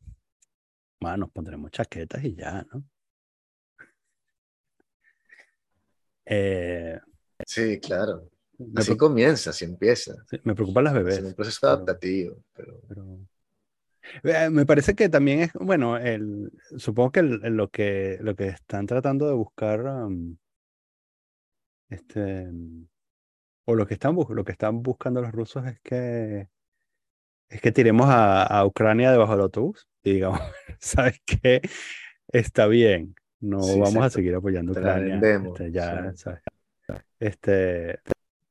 [1.02, 2.84] bueno, nos pondremos chaquetas y ya, ¿no?
[6.26, 7.00] Eh,
[7.46, 8.30] Sí, claro.
[8.76, 10.14] Así comienza, así empieza.
[10.30, 11.22] sí, me preocupan las Es bebés.
[11.22, 12.38] un proceso pero- adaptativo.
[12.54, 12.80] Pero...
[12.88, 13.18] pero-
[14.24, 18.36] Eh, Me parece que también es, bueno, el, supongo que el- el- lo que lo
[18.36, 20.38] que están tratando de buscar, um,
[21.90, 22.86] este, um,
[23.66, 26.48] o lo que están lo que están buscando los rusos es que
[27.50, 30.40] es que tiremos a, a Ucrania debajo del autobús y digamos,
[30.80, 31.62] ¿sabes qué?
[32.28, 36.24] Está bien, no Sí, vamos a seguir apoyando a Ucrania, vendemos, este, ya, sí.
[36.24, 36.42] ¿sabes?
[37.20, 38.00] Este,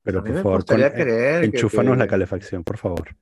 [0.03, 0.93] pero por favor, con- creer
[1.41, 3.17] que- enchúfanos la calefacción, por favor.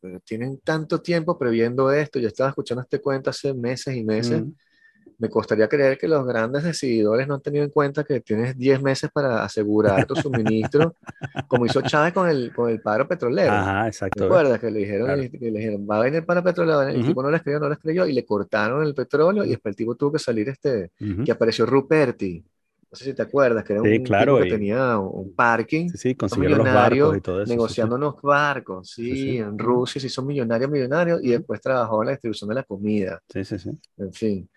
[0.00, 2.18] pero tienen tanto tiempo previendo esto.
[2.18, 4.42] Yo estaba escuchando este cuento hace meses y meses.
[4.42, 4.52] Mm,
[5.20, 8.80] Me costaría creer que los grandes decididores no han tenido en cuenta que tienes 10
[8.82, 10.94] meses para asegurar tu suministro,
[11.46, 13.52] como hizo Chávez con el, con el paro petrolero.
[13.52, 14.24] Ajá, ¿Te exacto.
[14.24, 15.22] acuerdas que le dijeron, Claro.
[15.30, 16.82] que le dijeron, va a venir el paro petrolero?
[16.82, 17.06] El Ujú.
[17.08, 19.76] tipo no les creyó, no les creyó, y le cortaron el petróleo, y después el
[19.76, 21.22] tipo tuvo que salir este, Ujú.
[21.24, 22.42] que apareció Ruperti.
[22.90, 25.88] No sé si te acuerdas, que era Sí, un claro, tipo que tenía un parking
[25.90, 27.44] Sí, sí, un consiguieron los millonario barcos y todo eso.
[27.46, 27.56] sí, sí.
[27.56, 29.36] negociando unos barcos, sí.
[29.38, 33.20] en Rusia se hizo millonario, millonario, y después trabajó en la distribución de la comida,
[33.28, 33.70] Sí, sí, sí.
[33.98, 34.50] en fin.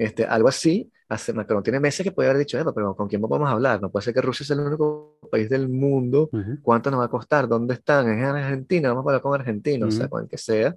[0.00, 3.20] Este, algo así, hace, Macron tiene meses que puede haber dicho, "Epa, pero ¿con quién
[3.20, 3.82] vamos a hablar?
[3.82, 6.58] No puede ser que Rusia sea el único país del mundo, Ujú.
[6.62, 7.46] ¿cuánto nos va a costar?
[7.46, 8.08] ¿Dónde están?
[8.08, 8.88] ¿Es en Argentina?
[8.88, 10.74] Vamos a hablar con Argentina, o sea, con el que sea,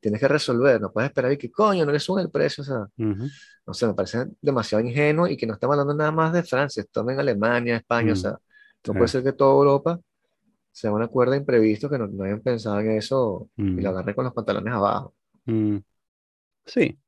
[0.00, 2.64] tienes que resolver, no puedes esperar y que coño, no le suben el precio, o
[2.64, 3.26] sea, Ujú.
[3.66, 6.82] no sé, me parece demasiado ingenuo y que no estamos hablando nada más de Francia,
[6.82, 8.32] estamos en Alemania, España, o sea,
[8.86, 10.00] no puede ser que toda Europa
[10.72, 14.14] sea una cuerda de imprevisto que no, no hayan pensado en eso y lo agarren
[14.14, 15.14] con los pantalones abajo.
[16.66, 16.98] Sí.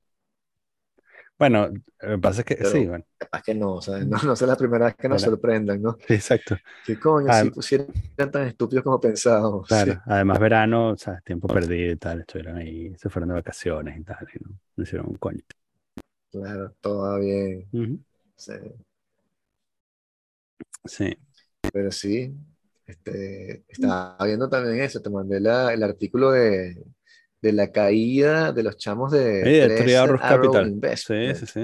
[1.39, 1.69] Bueno,
[2.01, 4.47] lo que pasa es que sí, bueno, Capaz que no, o sea, no, no sea
[4.49, 5.33] la primera vez que nos Bueno.
[5.37, 5.97] sorprendan, ¿no?
[6.07, 6.57] sí, exacto.
[6.85, 7.89] Que coño, si pusieran
[8.33, 9.67] tan estúpidos como pensábamos.
[9.69, 13.35] Claro, Sí, además verano, o sea, tiempo perdido y tal, estuvieron ahí, se fueron de
[13.37, 15.41] vacaciones y tal, y no, no hicieron un coño.
[16.31, 17.71] claro, todo bien.
[18.37, 18.53] Sí.
[20.85, 21.17] Sí.
[21.73, 22.35] Pero sí,
[22.87, 26.83] este, estaba viendo también eso, te mandé la- el artículo de,
[27.41, 30.65] de la caída de los chamos de Sí, de Arrows Arrow Capital.
[30.97, 31.37] Sí, Investment.
[31.37, 31.63] sí, sí.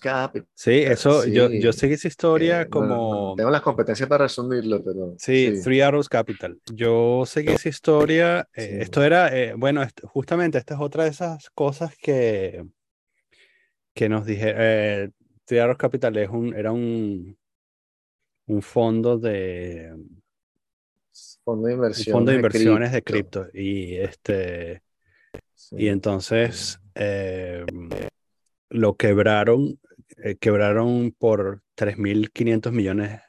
[0.00, 0.48] Capital.
[0.54, 3.30] Sí, eso, yo, sí, yo seguí esa historia Eh, como...
[3.30, 5.62] no tengo las competencias para resumirlo, pero Sí, sí.
[5.62, 6.58] Three Arrows Capital.
[6.72, 8.48] Yo seguí esa historia.
[8.54, 8.78] eh.
[8.82, 12.64] Esto era, eh, bueno, justamente esta es otra de esas cosas que,
[13.94, 15.10] que nos dije.
[15.44, 17.36] Three Arrows Capital es un, era un,
[18.46, 19.94] un fondo de,
[21.44, 22.14] Fondo de un inversión.
[22.14, 23.46] fondo de inversiones de cripto.
[23.52, 24.82] Y este,
[25.54, 25.76] Sí.
[25.78, 27.64] y entonces eh,
[28.70, 29.78] lo quebraron,
[30.18, 33.20] eh, quebraron por 3.500 millones,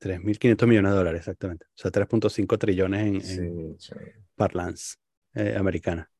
[0.00, 1.66] 3.500 millones de dólares, exactamente.
[1.66, 4.14] O sea, 3.5 trillones en, en Sí, chévere.
[4.36, 4.96] parlance
[5.34, 6.10] eh, americana.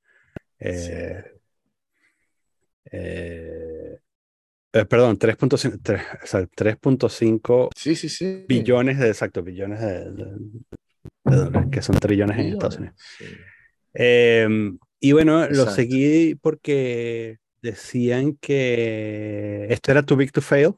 [0.59, 1.23] Eh,
[4.75, 8.45] eh, perdón, 3.5 tres- o sea, 3.5 Sí, sí, sí.
[8.49, 10.37] billones de, exacto, billones de, de-
[11.25, 12.97] de dólares, que son trillones en Estados Unidos.
[13.95, 14.47] Eh,
[15.01, 20.75] y bueno, lo seguí porque decían que esto era too big to fail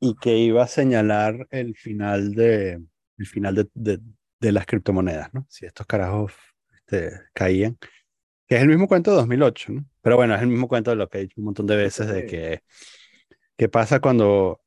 [0.00, 2.80] y que iba a señalar el final de,
[3.18, 4.00] el final de, de-
[4.40, 5.44] de las criptomonedas, ¿no?
[5.48, 6.32] Si estos carajos
[6.76, 7.76] este, caían.
[8.48, 9.84] Que es el mismo cuento de 2008, ¿no?
[10.02, 12.08] Pero bueno, es el mismo cuento de lo que he dicho un montón de veces
[12.08, 12.62] de que
[13.56, 14.60] qué pasa cuando,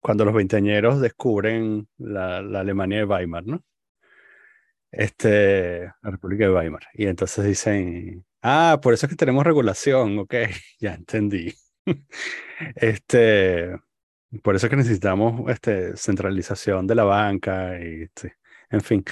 [0.00, 3.64] cuando los veinteañeros descubren la, la Alemania de Weimar, ¿no?
[4.92, 6.82] Este, la República de Weimar.
[6.94, 10.34] Y entonces dicen, ah, por eso es que tenemos regulación, ok,
[10.80, 11.54] ya entendí.
[12.76, 13.74] Este,
[14.42, 18.28] por eso es que necesitamos este, centralización de la banca y, sí,
[18.70, 19.04] en fin.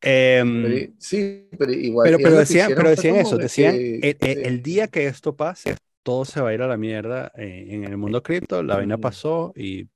[0.00, 2.08] Pero i- sí, pero igual.
[2.08, 4.42] pero, pero decían, pero decían eso, de decían, que- el, el- sí.
[4.46, 7.84] el día que esto pase, todo se va a ir a la mierda eh, en,
[7.84, 9.02] el mundo cripto, la vaina Ujú.
[9.02, 9.88] pasó y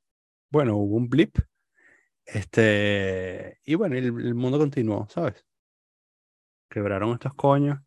[0.50, 1.36] bueno, hubo un blip,
[2.26, 5.44] este, y bueno, el, el mundo continuó, ¿sabes?
[6.68, 7.78] Quebraron estos coños,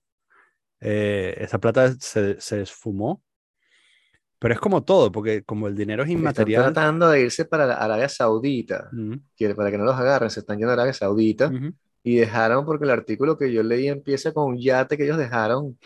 [0.82, 3.24] eh, esa plata se, se esfumó,
[4.40, 7.74] pero es como todo, porque como el dinero es Están inmaterial, tratando de irse para
[7.76, 11.48] Arabia Saudita, Ujú, que para que no los agarren, se están yendo a Arabia Saudita
[11.48, 11.74] ujú,
[12.13, 15.78] y dejaron, porque el artículo que yo leí empieza con un yate que ellos dejaron,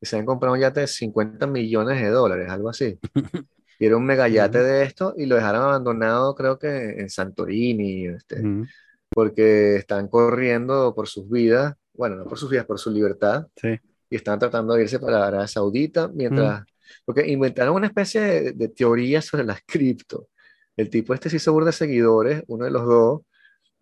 [0.00, 2.98] que se han comprado un yate de 50 millones de dólares, algo así.
[3.78, 4.64] Y era un megayate Ujú.
[4.64, 6.68] de esto y lo dejaron abandonado, creo que
[7.00, 8.68] en Santorini, este, ujú,
[9.14, 13.80] porque están corriendo por sus vidas, bueno, no por sus vidas, por su libertad, sí,
[14.10, 16.64] y están tratando de irse para Arabia Saudita mientras,
[17.04, 20.28] porque inventaron una especie de, de teoría sobre las cripto.
[20.76, 23.20] El tipo este se hizo burda de seguidores, uno de los dos,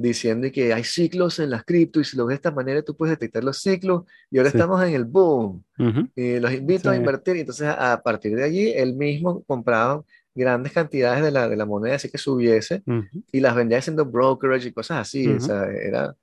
[0.01, 2.97] diciendo que hay ciclos en las cripto y si lo ves de esta manera tú
[2.97, 4.57] puedes detectar los ciclos y ahora Sí.
[4.57, 6.09] estamos en el boom Ujú.
[6.15, 6.99] y los invito a Sí.
[7.01, 7.37] invertir.
[7.37, 11.67] Y entonces a partir de allí él mismo compraba grandes cantidades de la, de la
[11.67, 13.25] moneda así que subiese Ujú.
[13.33, 15.27] y las vendía haciendo brokerage y cosas así.
[15.27, 15.41] O Ujú.
[15.47, 16.15] sea, era,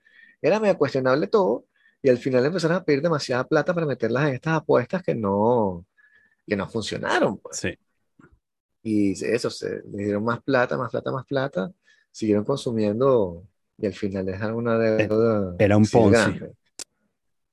[0.42, 1.66] era medio cuestionable todo
[2.02, 5.86] y al final empezaron a pedir demasiada plata para meterlas en estas apuestas que no,
[6.48, 7.38] que no funcionaron.
[7.40, 7.58] pues.
[7.58, 7.78] Sí.
[8.84, 11.72] Y eso, se le dieron más plata, más plata, más plata,
[12.12, 13.44] siguieron consumiendo
[13.78, 15.56] y al final dejaron una deuda.
[15.60, 16.12] era un Ponzi.
[16.12, 16.54] grande.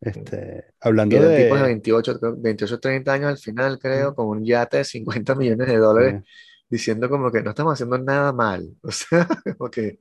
[0.00, 1.68] Este, hablando eran tipos de de...
[1.68, 4.16] 28, creo, 28, 30 años al final, creo, Ujú.
[4.16, 6.22] con un yate de 50 millones de dólares,
[6.68, 8.68] diciendo como que no estamos haciendo nada mal.
[8.82, 10.00] O sea, como que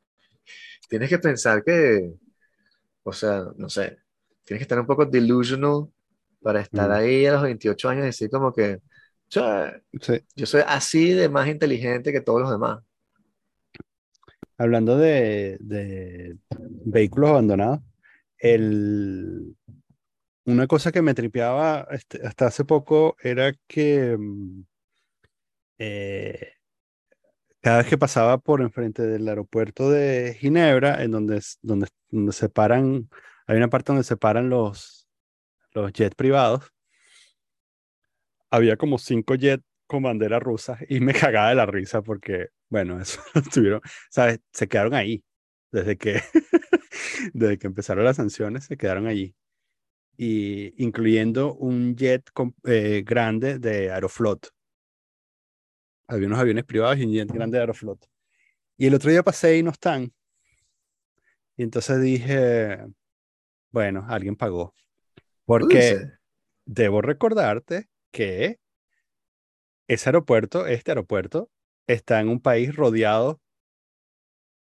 [0.90, 2.14] tienes que pensar que,
[3.04, 4.00] o sea, no sé,
[4.44, 5.88] tienes que estar un poco delusional
[6.42, 6.94] para estar Mm.
[6.94, 8.80] ahí a los 28 años y decir como que,
[9.30, 9.40] "Che,
[10.02, 10.26] sí.
[10.36, 12.80] yo soy así de más inteligente que todos los demás.
[14.62, 16.38] Hablando de, de
[16.86, 17.80] vehículos abandonados,
[18.38, 19.56] el,
[20.46, 24.64] una cosa que me tripeaba este, hasta hace poco era que mm,
[25.80, 26.54] eh,
[27.60, 32.48] cada vez que pasaba por enfrente del aeropuerto de Ginebra, en donde, donde, donde se
[32.48, 33.10] paran,
[33.48, 35.08] hay una parte donde se paran los,
[35.74, 36.72] los jets privados,
[38.52, 43.02] había como cinco jets con bandera rusa y me cagaba de la risa porque, bueno,
[43.02, 44.40] eso estuvieron, ¿sabes?
[44.54, 45.22] Se quedaron ahí.
[45.70, 46.22] Desde que,
[47.34, 49.36] desde que empezaron las sanciones, se quedaron allí.
[50.16, 52.30] Y incluyendo un jet
[52.66, 54.50] eh, grande de Aeroflot.
[56.08, 58.06] Había unos aviones privados y un jet grande de Aeroflot.
[58.78, 60.14] Y el otro día pasé y no están.
[61.58, 62.80] Y entonces dije,
[63.72, 64.74] bueno, alguien pagó.
[65.46, 66.02] Porque
[66.66, 68.60] debo recordarte que
[69.94, 71.50] ese aeropuerto, este aeropuerto,
[71.88, 73.40] está en un país rodeado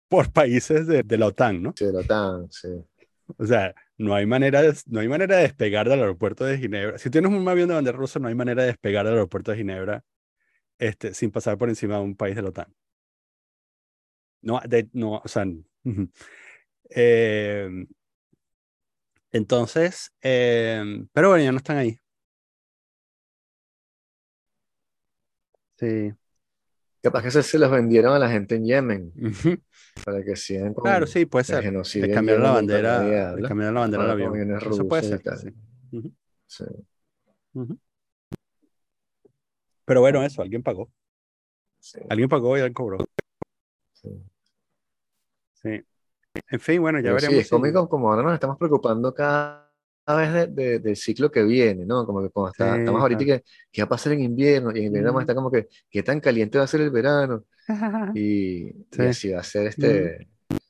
[0.09, 1.75] por países de, de la OTAN, ¿no?
[1.77, 2.69] Sí, de la OTAN, sí.
[3.39, 6.99] O sea, no hay manera de, no hay manera de despegar del aeropuerto de Ginebra.
[6.99, 9.57] Si tienes un avión de bandera rusa, no hay manera de despegar del aeropuerto de
[9.59, 10.05] Ginebra
[10.79, 12.75] este, sin pasar por encima de un país de la OTAN.
[14.43, 15.45] No, de- no, o sea.
[16.91, 17.69] Eh,
[19.33, 21.99] entonces, eh, pero bueno, ya no están ahí.
[25.79, 26.13] Sí.
[27.03, 29.13] Capaz que se, se los vendieron a la gente en Yemen
[30.05, 31.65] para que sigan con Claro, sí, puede ser.
[31.65, 34.57] en cambiaron la bandera, la bandera al avión.
[34.57, 35.51] Eso puede ser, sí.
[39.85, 40.91] Pero bueno, eso, alguien pagó.
[41.79, 42.99] sí, Alguien pagó y alguien cobró.
[43.93, 44.09] sí.
[45.63, 45.85] Sí.
[46.51, 47.45] En fin, bueno, ya Pero sí, veremos.
[47.45, 49.66] es cómico como ahora nos estamos preocupando cada
[50.15, 52.07] vez de- de- del ciclo que viene, ¿no?
[52.07, 53.41] Como que cuando está- Sí, estamos ahorita claro.
[53.43, 55.25] que qué va a pasar en invierno y en invierno vamos a Mm.
[55.25, 57.45] estar como que qué tan caliente va a ser el verano
[58.17, 59.03] y, y Sí.
[59.03, 60.29] así va a ser este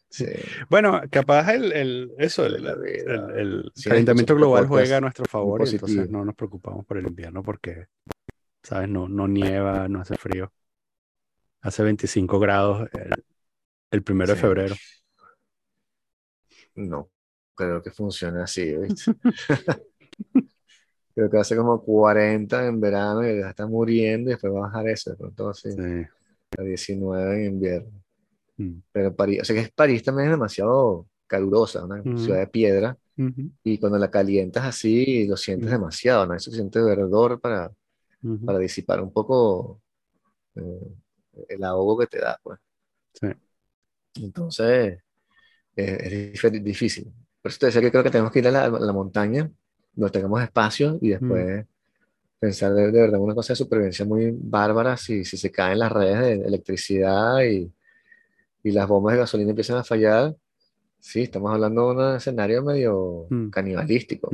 [0.08, 0.24] sí,
[0.70, 5.60] Bueno, capaz el, el- eso, el, el- el Sí, calentamiento global juega a nuestro favor
[5.66, 7.86] y entonces no nos preocupamos por el invierno porque,
[8.62, 8.88] ¿sabes?
[8.88, 10.50] No, no nieva, no hace frío.
[11.60, 13.24] Hace 25 grados el,
[13.90, 14.74] el primero de febrero.
[16.76, 17.10] No,
[17.56, 19.12] creo que funciona así, ¿viste?
[21.14, 24.62] Creo que hace como 40 en verano y ya está muriendo y después va a
[24.62, 25.80] bajar eso, de pronto así, Sí.
[26.58, 27.90] a 19 en invierno.
[28.58, 28.74] Mm.
[28.92, 32.18] Pero París, o sea que París también es demasiado calurosa, una Mm.
[32.18, 35.72] ciudad de piedra, Ujú, y cuando la calientas así lo sientes Mm.
[35.72, 37.72] demasiado, no hay suficiente verdor para,
[38.22, 38.44] ujú.
[38.44, 39.80] para disipar un poco
[40.56, 40.94] eh,
[41.48, 42.58] el ahogo que te da, pues.
[43.14, 43.28] Sí.
[44.22, 44.98] Entonces,
[45.76, 47.12] es dif- difícil.
[47.46, 49.48] Por eso te decía que creo que tenemos que ir a la, a la montaña,
[49.94, 51.64] donde tengamos espacio y después
[52.40, 55.92] pensar de, de verdad una cosa de supervivencia muy bárbara si, si se caen las
[55.92, 57.72] redes de electricidad y,
[58.64, 60.36] y las bombas de gasolina empiezan a fallar.
[61.00, 63.50] Sí, estamos hablando de un escenario medio Mm.
[63.50, 64.30] canibalístico,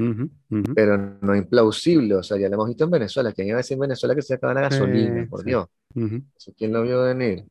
[0.75, 2.14] pero no implausible.
[2.16, 3.33] O sea, ya lo hemos visto en Venezuela.
[3.33, 5.27] ¿Quién iba a decir en Venezuela que se acaba la Sí, gasolina?
[5.31, 5.46] Por sí.
[5.48, 5.66] Dios.
[5.94, 6.22] Ujú.
[6.37, 7.44] ¿Eso ¿Quién lo vio venir?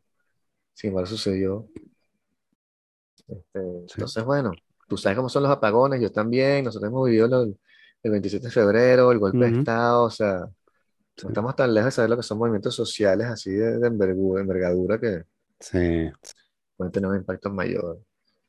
[0.73, 1.67] Sin embargo, sucedió.
[3.27, 4.51] Este, entonces, bueno,
[4.91, 7.43] tú sabes cómo son los apagones, yo también, nosotros hemos vivido
[8.03, 9.59] el 27 de febrero, el golpe de.
[9.59, 10.45] Estado, o sea,
[11.15, 11.23] Sí.
[11.23, 15.23] no estamos tan lejos de saber lo que son movimientos sociales así de, envergadura que
[15.61, 16.09] Sí,
[16.75, 17.99] pueden tener un impacto mayor.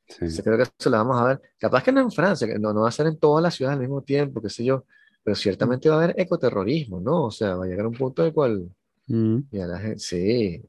[0.08, 0.14] sí.
[0.20, 1.40] Entonces, creo que eso lo vamos a ver.
[1.58, 3.76] Capaz que no en Francia, que no, no va a ser en todas las ciudades
[3.76, 4.84] al mismo tiempo, qué sé yo,
[5.22, 7.24] pero ciertamente va a haber ecoterrorismo, ¿no?
[7.26, 8.68] O sea, va a llegar un punto en el cual
[9.06, 10.62] Mm, ya la gente, sí,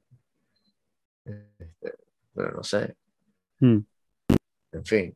[1.26, 1.93] este,
[2.34, 2.95] pero no sé.
[3.60, 3.78] mm.
[4.74, 5.16] En fin,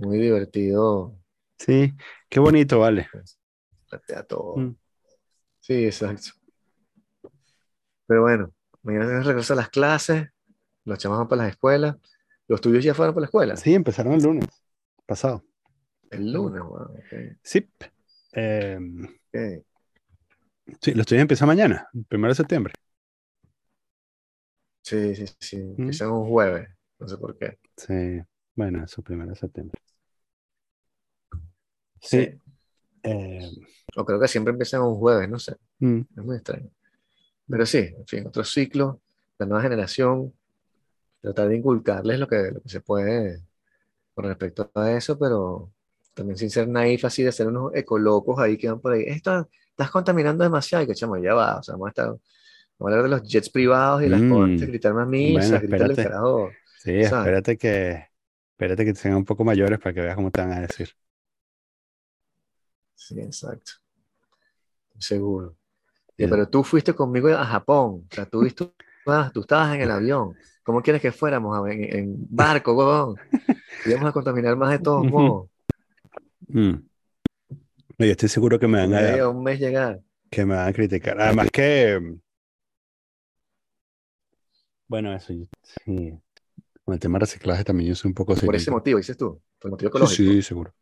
[0.00, 1.16] muy divertido
[1.58, 1.94] Sí,
[2.28, 3.08] qué bonito, vale.
[3.88, 4.56] plantea todo.
[4.56, 4.76] Mm.
[5.60, 6.30] Sí, exacto.
[8.06, 10.28] Pero bueno, mañana regreso a las clases,
[10.84, 11.96] los chamos van para las escuelas.
[12.48, 13.56] ¿Los tuyos ya fueron por la escuela?
[13.56, 14.46] Sí, empezaron el lunes
[15.06, 15.44] pasado.
[16.10, 16.82] El lunes, wow.
[16.82, 17.68] ok, Sí.
[18.32, 18.78] Eh,
[19.28, 19.64] ok.
[20.80, 22.72] sí, los tuyos empiezan mañana, el primero de septiembre.
[24.82, 25.56] Sí, sí, sí.
[25.58, 25.80] Mm.
[25.82, 26.68] Empiezan un jueves.
[26.98, 27.58] No sé por qué.
[27.76, 28.20] Sí,
[28.54, 29.80] bueno, eso primero de septiembre.
[32.00, 32.30] Sí.
[33.02, 33.50] eh,
[33.96, 35.56] O creo que siempre empiezan un jueves, no sé.
[35.80, 36.68] mm, Es muy extraño.
[37.48, 39.00] Pero sí, en fin, otro ciclo,
[39.38, 40.32] la nueva generación,
[41.20, 43.40] tratar de inculcarles lo que, lo que se puede
[44.14, 45.72] con respecto a eso, pero
[46.14, 49.04] también sin ser naif así de ser unos ecolocos ahí que van por ahí.
[49.06, 51.58] Esto, estás contaminando demasiado y que chamo, ya va.
[51.58, 52.20] O sea, vamos a, estar, vamos
[52.80, 54.30] a hablar de los jets privados y las Mm.
[54.30, 56.02] cosas, gritar más misas, Bueno, al espérate.
[56.04, 56.50] carajo.
[56.78, 57.12] sí, ¿sabes?
[57.26, 58.04] espérate que,
[58.52, 60.90] espérate que sean un poco mayores para que veas cómo te van a decir.
[63.00, 63.72] Sí, exacto.
[64.98, 65.56] Seguro.
[66.18, 68.06] Sí, pero tú fuiste conmigo a Japón.
[68.10, 70.36] O sea, tú, tú, estabas- tú estabas en el avión.
[70.62, 71.66] ¿Cómo quieres que fuéramos?
[71.70, 73.16] En, en barco, huevón.
[73.86, 75.48] Íbamos a contaminar más de todos modos.
[76.48, 76.72] Mm.
[77.98, 80.00] Yo estoy seguro que me van a, un mes llegar.
[80.30, 81.18] que me van a criticar.
[81.20, 81.98] Además que,
[84.86, 85.32] bueno, eso,
[85.86, 86.18] sí.
[86.84, 89.40] Con el tema de reciclaje también yo soy un poco Por ese motivo, dices tú.
[89.58, 90.32] Por el motivo Sí, ecológico.
[90.32, 90.74] sí, seguro.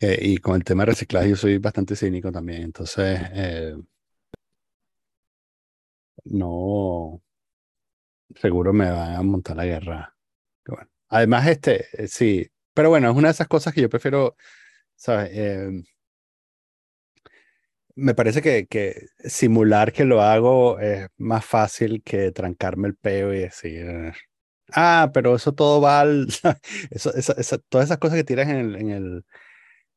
[0.00, 2.62] Eh, y con el tema de reciclaje yo soy bastante cínico también.
[2.62, 3.76] Entonces, eh,
[6.24, 7.22] no,
[8.34, 10.16] seguro me van a montar la guerra.
[10.66, 10.88] Bueno.
[11.08, 14.36] Además, este, eh, sí, pero bueno, es una de esas cosas que yo prefiero,
[14.96, 15.30] ¿sabes?
[15.32, 15.70] Eh,
[17.94, 23.32] me parece que, que simular que lo hago es más fácil que trancarme el peo
[23.32, 24.12] y decir,
[24.72, 26.28] ah, pero eso todo va al,
[26.90, 27.12] eso,
[27.68, 29.24] todas esas cosas que tiras en el, en el,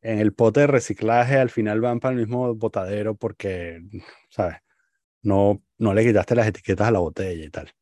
[0.02, 3.82] en el pote de reciclaje al final van para el mismo botadero porque,
[4.30, 4.58] ¿sabes?
[5.22, 7.74] No, no le quitaste las etiquetas a la botella y tal.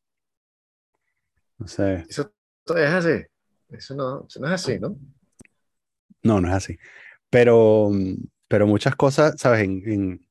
[1.58, 2.32] No sé, Eso
[2.76, 3.24] es así.
[3.70, 4.96] Eso no, eso no es así, ¿no?
[6.22, 6.78] no, no es así.
[7.30, 7.90] Pero,
[8.48, 9.62] pero muchas cosas, ¿sabes?
[9.62, 10.28] En, en,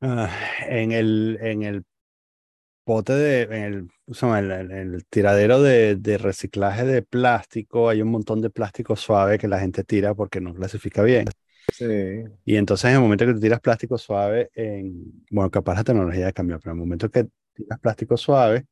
[0.00, 0.30] ah,
[0.68, 1.84] en el, en el
[2.84, 7.02] pote de, en el, o sea, en el, en el tiradero de, de reciclaje de
[7.02, 11.26] plástico, hay un montón de plástico suave que la gente tira porque no clasifica bien.
[11.72, 11.86] Sí.
[12.44, 16.32] Y entonces en el momento que tú tiras plástico suave, en, bueno, capaz la tecnología
[16.32, 18.66] cambió, pero en el momento que tiras plástico suave,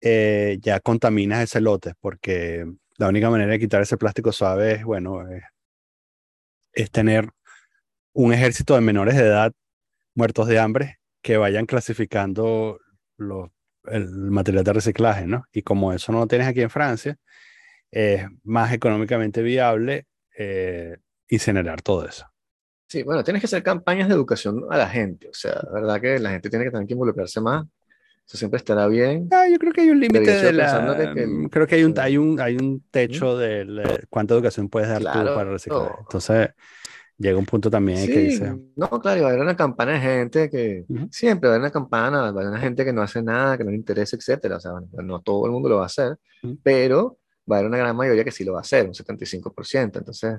[0.00, 2.64] eh, ya contaminas ese lote, porque
[2.98, 5.42] la única manera de quitar ese plástico suave es, bueno, es,
[6.72, 7.28] es tener
[8.12, 9.52] un ejército de menores de edad
[10.14, 12.78] muertos de hambre que vayan clasificando
[13.16, 13.50] los,
[13.84, 15.44] el material de reciclaje, ¿no?
[15.52, 17.16] Y como eso no lo tienes aquí en Francia,
[17.90, 20.06] es más económicamente viable
[20.36, 20.96] eh,
[21.28, 22.26] incinerar todo eso.
[22.88, 25.28] Sí, bueno, tienes que hacer campañas de educación a la gente.
[25.28, 27.66] O sea, la verdad que la gente tiene que tener que involucrarse más.
[28.26, 29.28] Eso siempre estará bien.
[29.30, 30.94] Ah, yo creo que hay un límite de la...
[30.96, 34.68] que- que- creo que hay un, hay un, hay un techo de la- cuánta educación
[34.68, 35.34] puedes dar tú Claro.
[35.34, 35.92] para reciclar.
[36.00, 36.48] Entonces,
[37.18, 39.92] llega un punto también que Sí, dice, no, claro, y va a haber una campana
[39.92, 41.08] de gente que Ujú.
[41.10, 43.58] siempre va a haber una campana, va a haber una gente que no hace nada,
[43.58, 44.56] que no le interesa, etcétera.
[44.56, 46.58] O sea, bueno, no todo el mundo lo va a hacer, Ujú.
[46.62, 47.18] pero
[47.50, 49.98] va a haber una gran mayoría que sí lo va a hacer, un 75%.
[49.98, 50.38] Entonces,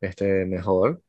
[0.00, 1.02] este, mejor.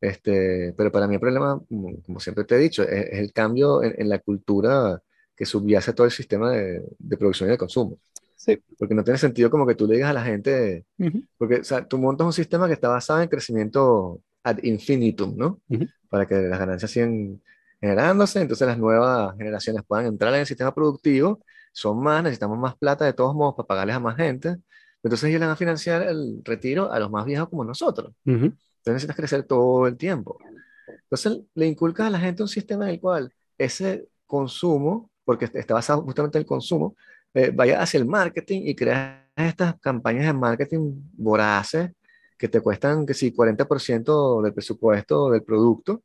[0.00, 3.82] Este, pero para mí el problema, como, siempre te he dicho, es, es el cambio
[3.82, 5.00] en, en la cultura
[5.36, 7.98] que subyace todo el sistema de, de producción y de consumo.
[8.36, 8.58] Sí.
[8.78, 11.64] Porque no tiene sentido como que tú le digas a la gente, Ujú, porque o
[11.64, 15.60] sea, tú montas un sistema que está basado en crecimiento ad infinitum, ¿no?
[15.68, 15.86] Ujú.
[16.08, 17.40] Para que las ganancias sigan
[17.80, 21.40] generándose, entonces las nuevas generaciones puedan entrar en el sistema productivo,
[21.72, 24.56] son más, necesitamos más plata de todos modos para pagarles a más gente,
[25.02, 28.12] entonces ellos le van a financiar el retiro a los más viejos como nosotros.
[28.24, 28.44] ujú.
[28.44, 30.38] Entonces necesitas crecer todo el tiempo.
[30.86, 35.74] Entonces le inculcas a la gente un sistema en el cual ese consumo, porque está
[35.74, 36.94] basado justamente en el consumo,
[37.32, 41.90] eh, vaya hacia el marketing y creas estas campañas de marketing voraces
[42.38, 46.02] que te cuestan que sí, 40% del presupuesto del producto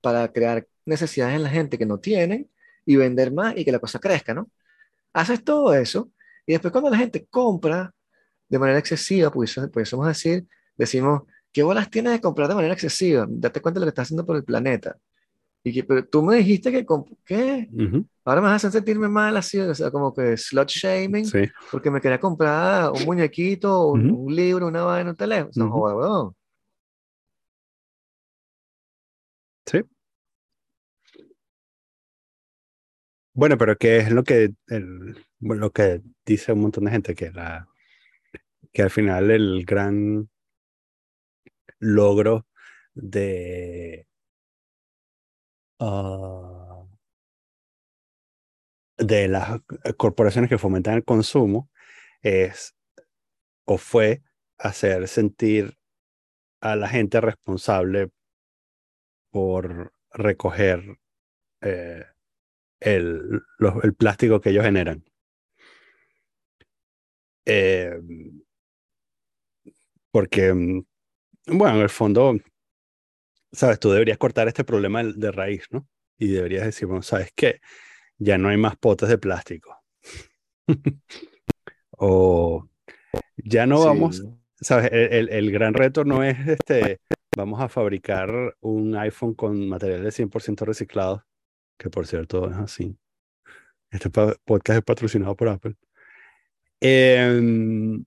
[0.00, 2.50] para crear necesidades en la gente que no tienen
[2.84, 4.50] y vender más y que la cosa crezca, ¿no?
[5.12, 6.10] Haces todo eso
[6.46, 7.92] y después cuando la gente compra
[8.48, 10.46] de manera excesiva, pues podemos decir,
[10.76, 13.26] decimos, ¿qué bolas tienes de comprar de manera excesiva?
[13.28, 14.96] Date cuenta de lo que estás haciendo por el planeta.
[15.68, 16.86] Y que, pero tú me dijiste que,
[17.26, 17.68] ¿qué?
[18.24, 21.40] Ahora me hacer sentirme mal así, o sea, como que slut shaming, Sí.
[21.70, 25.50] porque me quería comprar un muñequito, un, libro, una vaina, un teléfono.
[25.54, 26.34] No weón.
[29.66, 29.82] Sí.
[33.34, 37.14] Bueno, pero ¿qué es lo que, el- lo que dice un montón de gente?
[37.14, 37.68] Que, la,
[38.72, 40.28] que al final el gran
[41.78, 42.46] logro
[42.94, 44.07] de,
[45.80, 46.84] ah,
[48.98, 49.60] de las
[49.96, 51.70] corporaciones que fomentan el consumo
[52.22, 52.74] es
[53.64, 54.22] o fue
[54.58, 55.78] hacer sentir
[56.60, 58.10] a la gente responsable
[59.30, 60.98] por recoger
[61.60, 62.04] eh,
[62.80, 63.42] el,
[63.82, 65.04] el, plástico que ellos generan.
[67.46, 68.00] Eh,
[70.10, 70.84] porque, mm,
[71.46, 72.34] bueno, en el fondo,
[73.52, 75.86] sabes, tú deberías cortar este problema de raíz, ¿no?
[76.18, 77.60] Y deberías decir, bueno, ¿sabes qué?
[78.18, 79.82] Ya no hay más potes de plástico.
[81.90, 82.68] o
[83.36, 84.24] ya no vamos,
[84.60, 87.00] sabes, el, el, gran reto no es este,
[87.36, 91.22] vamos a fabricar un iPhone con materiales 100% reciclados,
[91.78, 92.96] que por cierto es así.
[93.90, 95.76] Este podcast es patrocinado por Apple.
[96.80, 98.04] Em,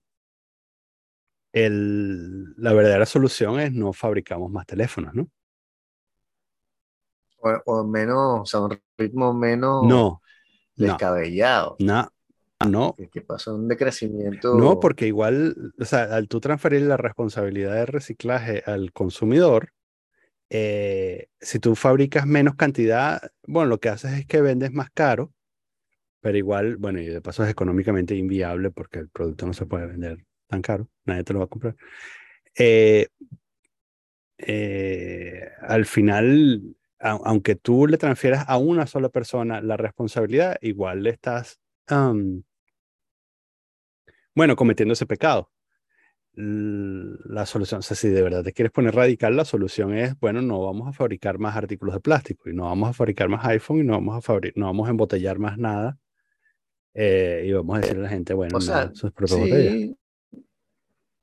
[1.52, 5.28] el, la verdadera solución es no fabricamos más teléfonos, ¿no?
[7.66, 10.22] O, menos, o sea, un ritmo menos no,
[10.76, 11.74] descabellado.
[11.80, 12.08] No,
[12.68, 12.94] no.
[13.10, 14.54] Que pasa un decrecimiento.
[14.54, 19.72] No, porque igual, o sea, al tú transferir la responsabilidad de reciclaje al consumidor,
[20.50, 25.32] eh, si tú fabricas menos cantidad, bueno, lo que haces es que vendes más caro,
[26.20, 29.86] pero igual, bueno, y de paso es económicamente inviable porque el producto no se puede
[29.86, 31.74] vender tan caro, nadie te lo va a comprar.
[32.58, 33.08] Eh,
[34.36, 41.10] eh, al final, aunque tú le transfieras a una sola persona la responsabilidad, igual le
[41.10, 41.58] estás
[44.34, 45.50] bueno, cometiendo ese pecado.
[46.34, 50.40] La solución, o sea, si de verdad te quieres poner radical, la solución es, bueno,
[50.40, 53.80] no vamos a fabricar más artículos de plástico y no vamos a fabricar más iPhone
[53.80, 55.98] y no vamos a, fabricar, no vamos a embotellar más nada.
[56.94, 59.96] Eh, y vamos a decirle a la gente, bueno, o sí,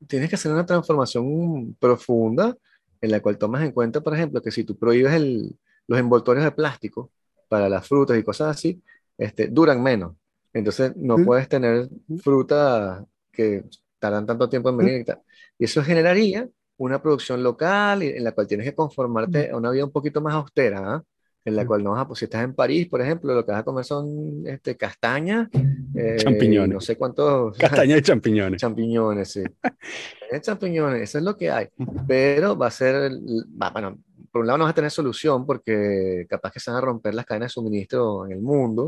[0.08, 2.56] Tienes que hacer una transformación profunda
[3.02, 6.45] en la cual tomas en cuenta, por ejemplo, que si tú prohíbes el, los envoltorios
[6.45, 7.12] de plástico
[7.47, 8.82] para las frutas y cosas así,
[9.18, 10.16] este, duran menos.
[10.54, 11.89] Entonces no puedes tener
[12.22, 13.64] fruta que
[14.00, 15.22] tardan tanto tiempo en venir y tal.
[15.58, 19.86] Y eso generaría una producción local en la cual tienes que conformarte a una vida
[19.86, 21.04] un poquito más austera, ¿ah?
[21.43, 23.52] en la cual no vas a, pues si estás en París, por ejemplo, lo que
[23.52, 25.50] vas a comer son este, castañas,
[25.96, 26.74] eh, champiñones.
[26.74, 27.58] No sé cuántos.
[27.58, 28.62] Castañas y champiñones.
[28.62, 29.44] Champiñones, sí.
[30.42, 31.68] champiñones, eso es lo que hay.
[32.08, 33.12] Pero va a ser,
[33.50, 33.98] bueno,
[34.32, 37.14] por un lado no vas a tener solución porque capaz que se van a romper
[37.14, 38.88] las cadenas de suministro en el mundo.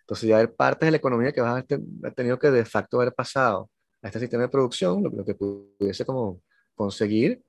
[0.00, 3.00] Entonces ya hay partes de la economía que vas a haber tenido que de facto
[3.00, 3.70] haber pasado
[4.02, 6.42] a este sistema de producción, lo, que pudiese como
[6.74, 7.42] conseguir.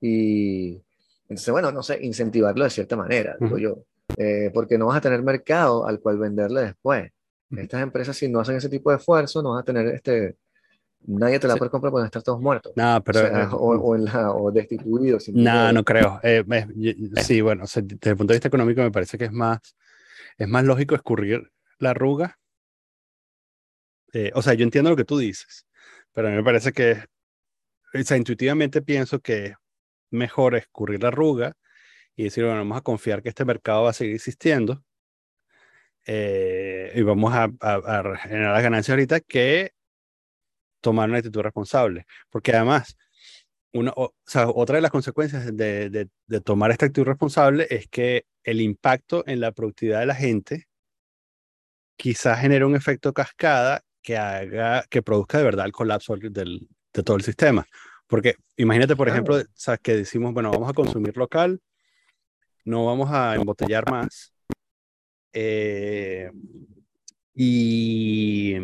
[0.00, 0.82] Y
[1.28, 3.78] entonces, bueno, no sé, incentivarlo de cierta manera, digo yo.
[4.16, 7.10] Eh, porque no vas a tener mercado al cual venderle después.
[7.50, 10.36] Estas empresas, si no hacen ese tipo de esfuerzo, no vas a tener este.
[11.08, 12.72] Nadie te la puede comprar porque están todos muertos.
[12.74, 13.20] No, pero.
[13.52, 15.28] O, sea, o, destituidos.
[15.28, 16.18] No, no creo.
[16.22, 16.44] Eh,
[17.22, 19.60] sí, bueno, desde el punto de vista económico me parece que es más,
[20.36, 22.38] es más lógico escurrir la arruga.
[24.12, 25.66] Eh, o sea, yo entiendo lo que tú dices,
[26.12, 27.04] pero a mí me parece que,
[27.94, 29.54] o sea, intuitivamente pienso que
[30.10, 31.54] mejor escurrir la arruga
[32.16, 34.82] y decir, bueno, vamos a confiar que este mercado va a seguir existiendo
[36.06, 37.50] eh, y vamos a,
[38.18, 39.72] generar las ganancias ahorita que
[40.80, 42.06] tomar una actitud responsable.
[42.30, 42.96] Porque además,
[43.72, 47.88] una, o, sea, otra de las consecuencias de, de, de, tomar esta actitud responsable es
[47.88, 50.68] que el impacto en la productividad de la gente
[51.96, 57.02] quizás genere un efecto cascada que haga, que produzca de verdad el colapso del, de
[57.02, 57.66] todo el sistema.
[58.06, 59.42] Porque imagínate, por ejemplo,
[59.82, 61.60] que decimos, bueno, vamos a consumir local,
[62.64, 64.32] no vamos a embotellar más.
[65.32, 66.30] Eh,
[67.34, 68.54] y,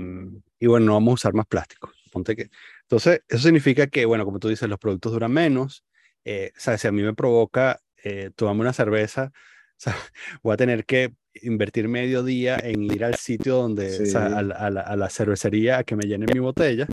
[0.58, 1.92] y, bueno, no vamos a usar más plástico.
[2.10, 2.50] Ponte que,
[2.82, 5.84] entonces, eso significa que, bueno, como tú dices, los productos duran menos.
[6.24, 6.82] Eh, ¿sabes?
[6.82, 9.32] Si a mí me provoca eh, tomarme una cerveza,
[10.42, 15.78] voy a tener que invertir medio día en ir al sitio donde, a, la, cervecería
[15.78, 16.86] a que me llenen mi botella.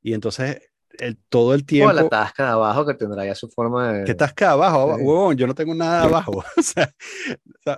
[0.00, 0.60] Y entonces
[0.98, 1.90] el, todo el tiempo.
[1.90, 4.04] O la tasca de abajo que tendrá ya su forma de.
[4.04, 5.32] ¿Qué tasca de abajo?
[5.32, 6.44] Yo no tengo nada de abajo.
[6.56, 6.92] o, sea,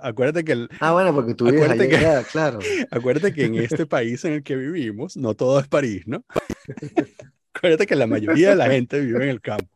[0.01, 0.51] acuérdate que.
[0.53, 2.59] El, ah, bueno, porque tú vives allá, claro.
[2.91, 6.23] Acuérdate que en este país en el que vivimos, no todo es París, ¿no?
[7.53, 9.75] acuérdate que la mayoría de la gente vive en el campo.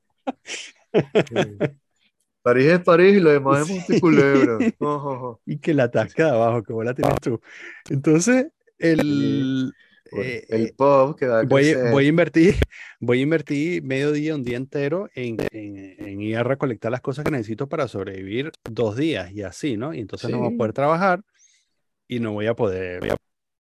[2.43, 5.39] París es París y lo demás es Monteculebro.
[5.45, 7.39] Y que la tasca de abajo, que vos la tienes tú.
[7.89, 9.73] Entonces, el,
[10.11, 12.55] eh, el eh, pop que va a voy, voy, a invertir,
[12.99, 17.23] voy a invertir medio día, un día entero en, en, ir a recolectar las cosas
[17.25, 19.93] que necesito para sobrevivir dos días y así, ¿no?
[19.93, 21.23] Y entonces no voy a poder trabajar
[22.07, 23.01] y no voy a poder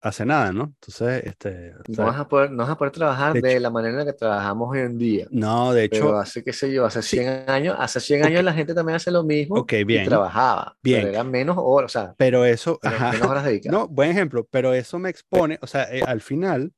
[0.02, 0.64] hace nada, ¿no?
[0.64, 3.70] Entonces, este, No vas a poder, no vas a poder trabajar De de, hecho- la
[3.70, 5.28] manera en la que trabajamos hoy en día.
[5.30, 7.20] no, de Pero hecho, hace, qué sé yo, hace Sí.
[7.20, 10.02] 100 años, hace 100 años la gente también hace lo mismo Ok, y bien.
[10.02, 10.78] trabajaba.
[10.82, 11.00] Bien.
[11.00, 13.80] Pero eran menos horas, o sea, pero eso, ajá, menos horas dedicadas.
[13.80, 16.72] no, buen ejemplo, pero eso me expone, o sea, eh, al final,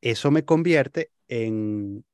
[0.00, 2.04] eso me convierte en,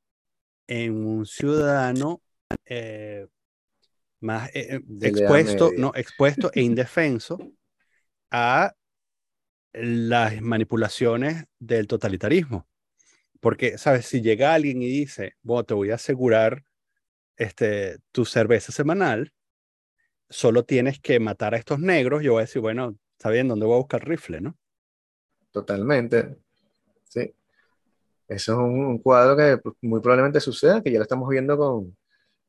[0.69, 2.23] en un ciudadano
[2.67, 3.27] eh,
[4.21, 7.45] más eh, expuesto, no, expuesto e indefenso
[8.31, 8.75] a
[9.81, 12.67] las manipulaciones del totalitarismo.
[13.41, 14.07] Porque, ¿sabes?
[14.07, 16.65] Si llega alguien y dice, bueno, te voy a asegurar
[17.37, 19.33] este, tu cerveza semanal,
[20.29, 23.67] solo tienes que matar a estos negros, yo voy a decir, bueno, está bien, ¿dónde
[23.67, 24.57] voy a buscar rifle, no?
[25.53, 26.37] Totalmente.
[27.05, 27.33] Sí.
[28.27, 31.57] Eso es un, un cuadro que pues, muy probablemente suceda, que ya lo estamos viendo
[31.57, 31.97] con,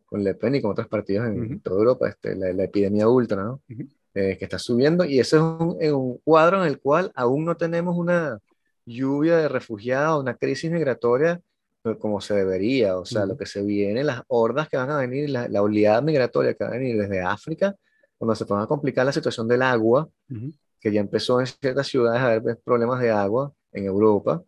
[0.05, 3.43] con Le Pen y con otros partidos en toda Europa, este, la, la epidemia ultra,
[3.43, 3.61] ¿no?
[3.69, 3.87] Ujú.
[4.15, 5.05] Eh, que está subiendo.
[5.05, 8.39] Y eso es un, en un cuadro en el cual aún no tenemos una
[8.85, 11.39] lluvia de refugiados, una crisis migratoria
[11.83, 12.97] eh, como se debería.
[12.97, 13.29] O sea, Ujú.
[13.29, 16.63] lo que se viene, las hordas que van a venir, la, la oleada migratoria que
[16.63, 17.75] va a venir desde África,
[18.17, 20.51] cuando se ponga a complicar la situación del agua, Ujú.
[20.79, 24.43] que ya empezó en ciertas ciudades a haber pues, problemas de agua en Europa,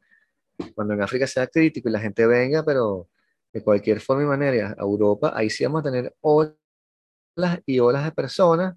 [0.76, 3.08] cuando en África sea crítico y la gente venga, pero
[3.54, 6.56] de cualquier forma y manera a Europa, ahí sí vamos a tener olas
[7.66, 8.76] y olas de personas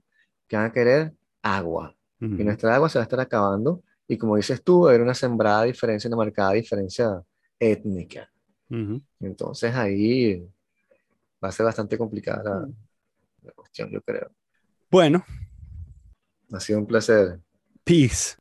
[0.49, 1.95] que van a querer agua.
[2.21, 3.83] Y nuestra agua se va a estar acabando.
[4.09, 7.23] Y como dices tú, va a haber una sembrada diferencia, una marcada diferencia
[7.59, 8.31] étnica.
[9.21, 10.43] Entonces ahí
[11.43, 12.69] va a ser bastante complicada la,
[13.43, 14.31] la cuestión, yo creo.
[14.91, 15.25] Bueno,
[16.53, 17.41] Ha sido un placer.
[17.85, 18.37] peace.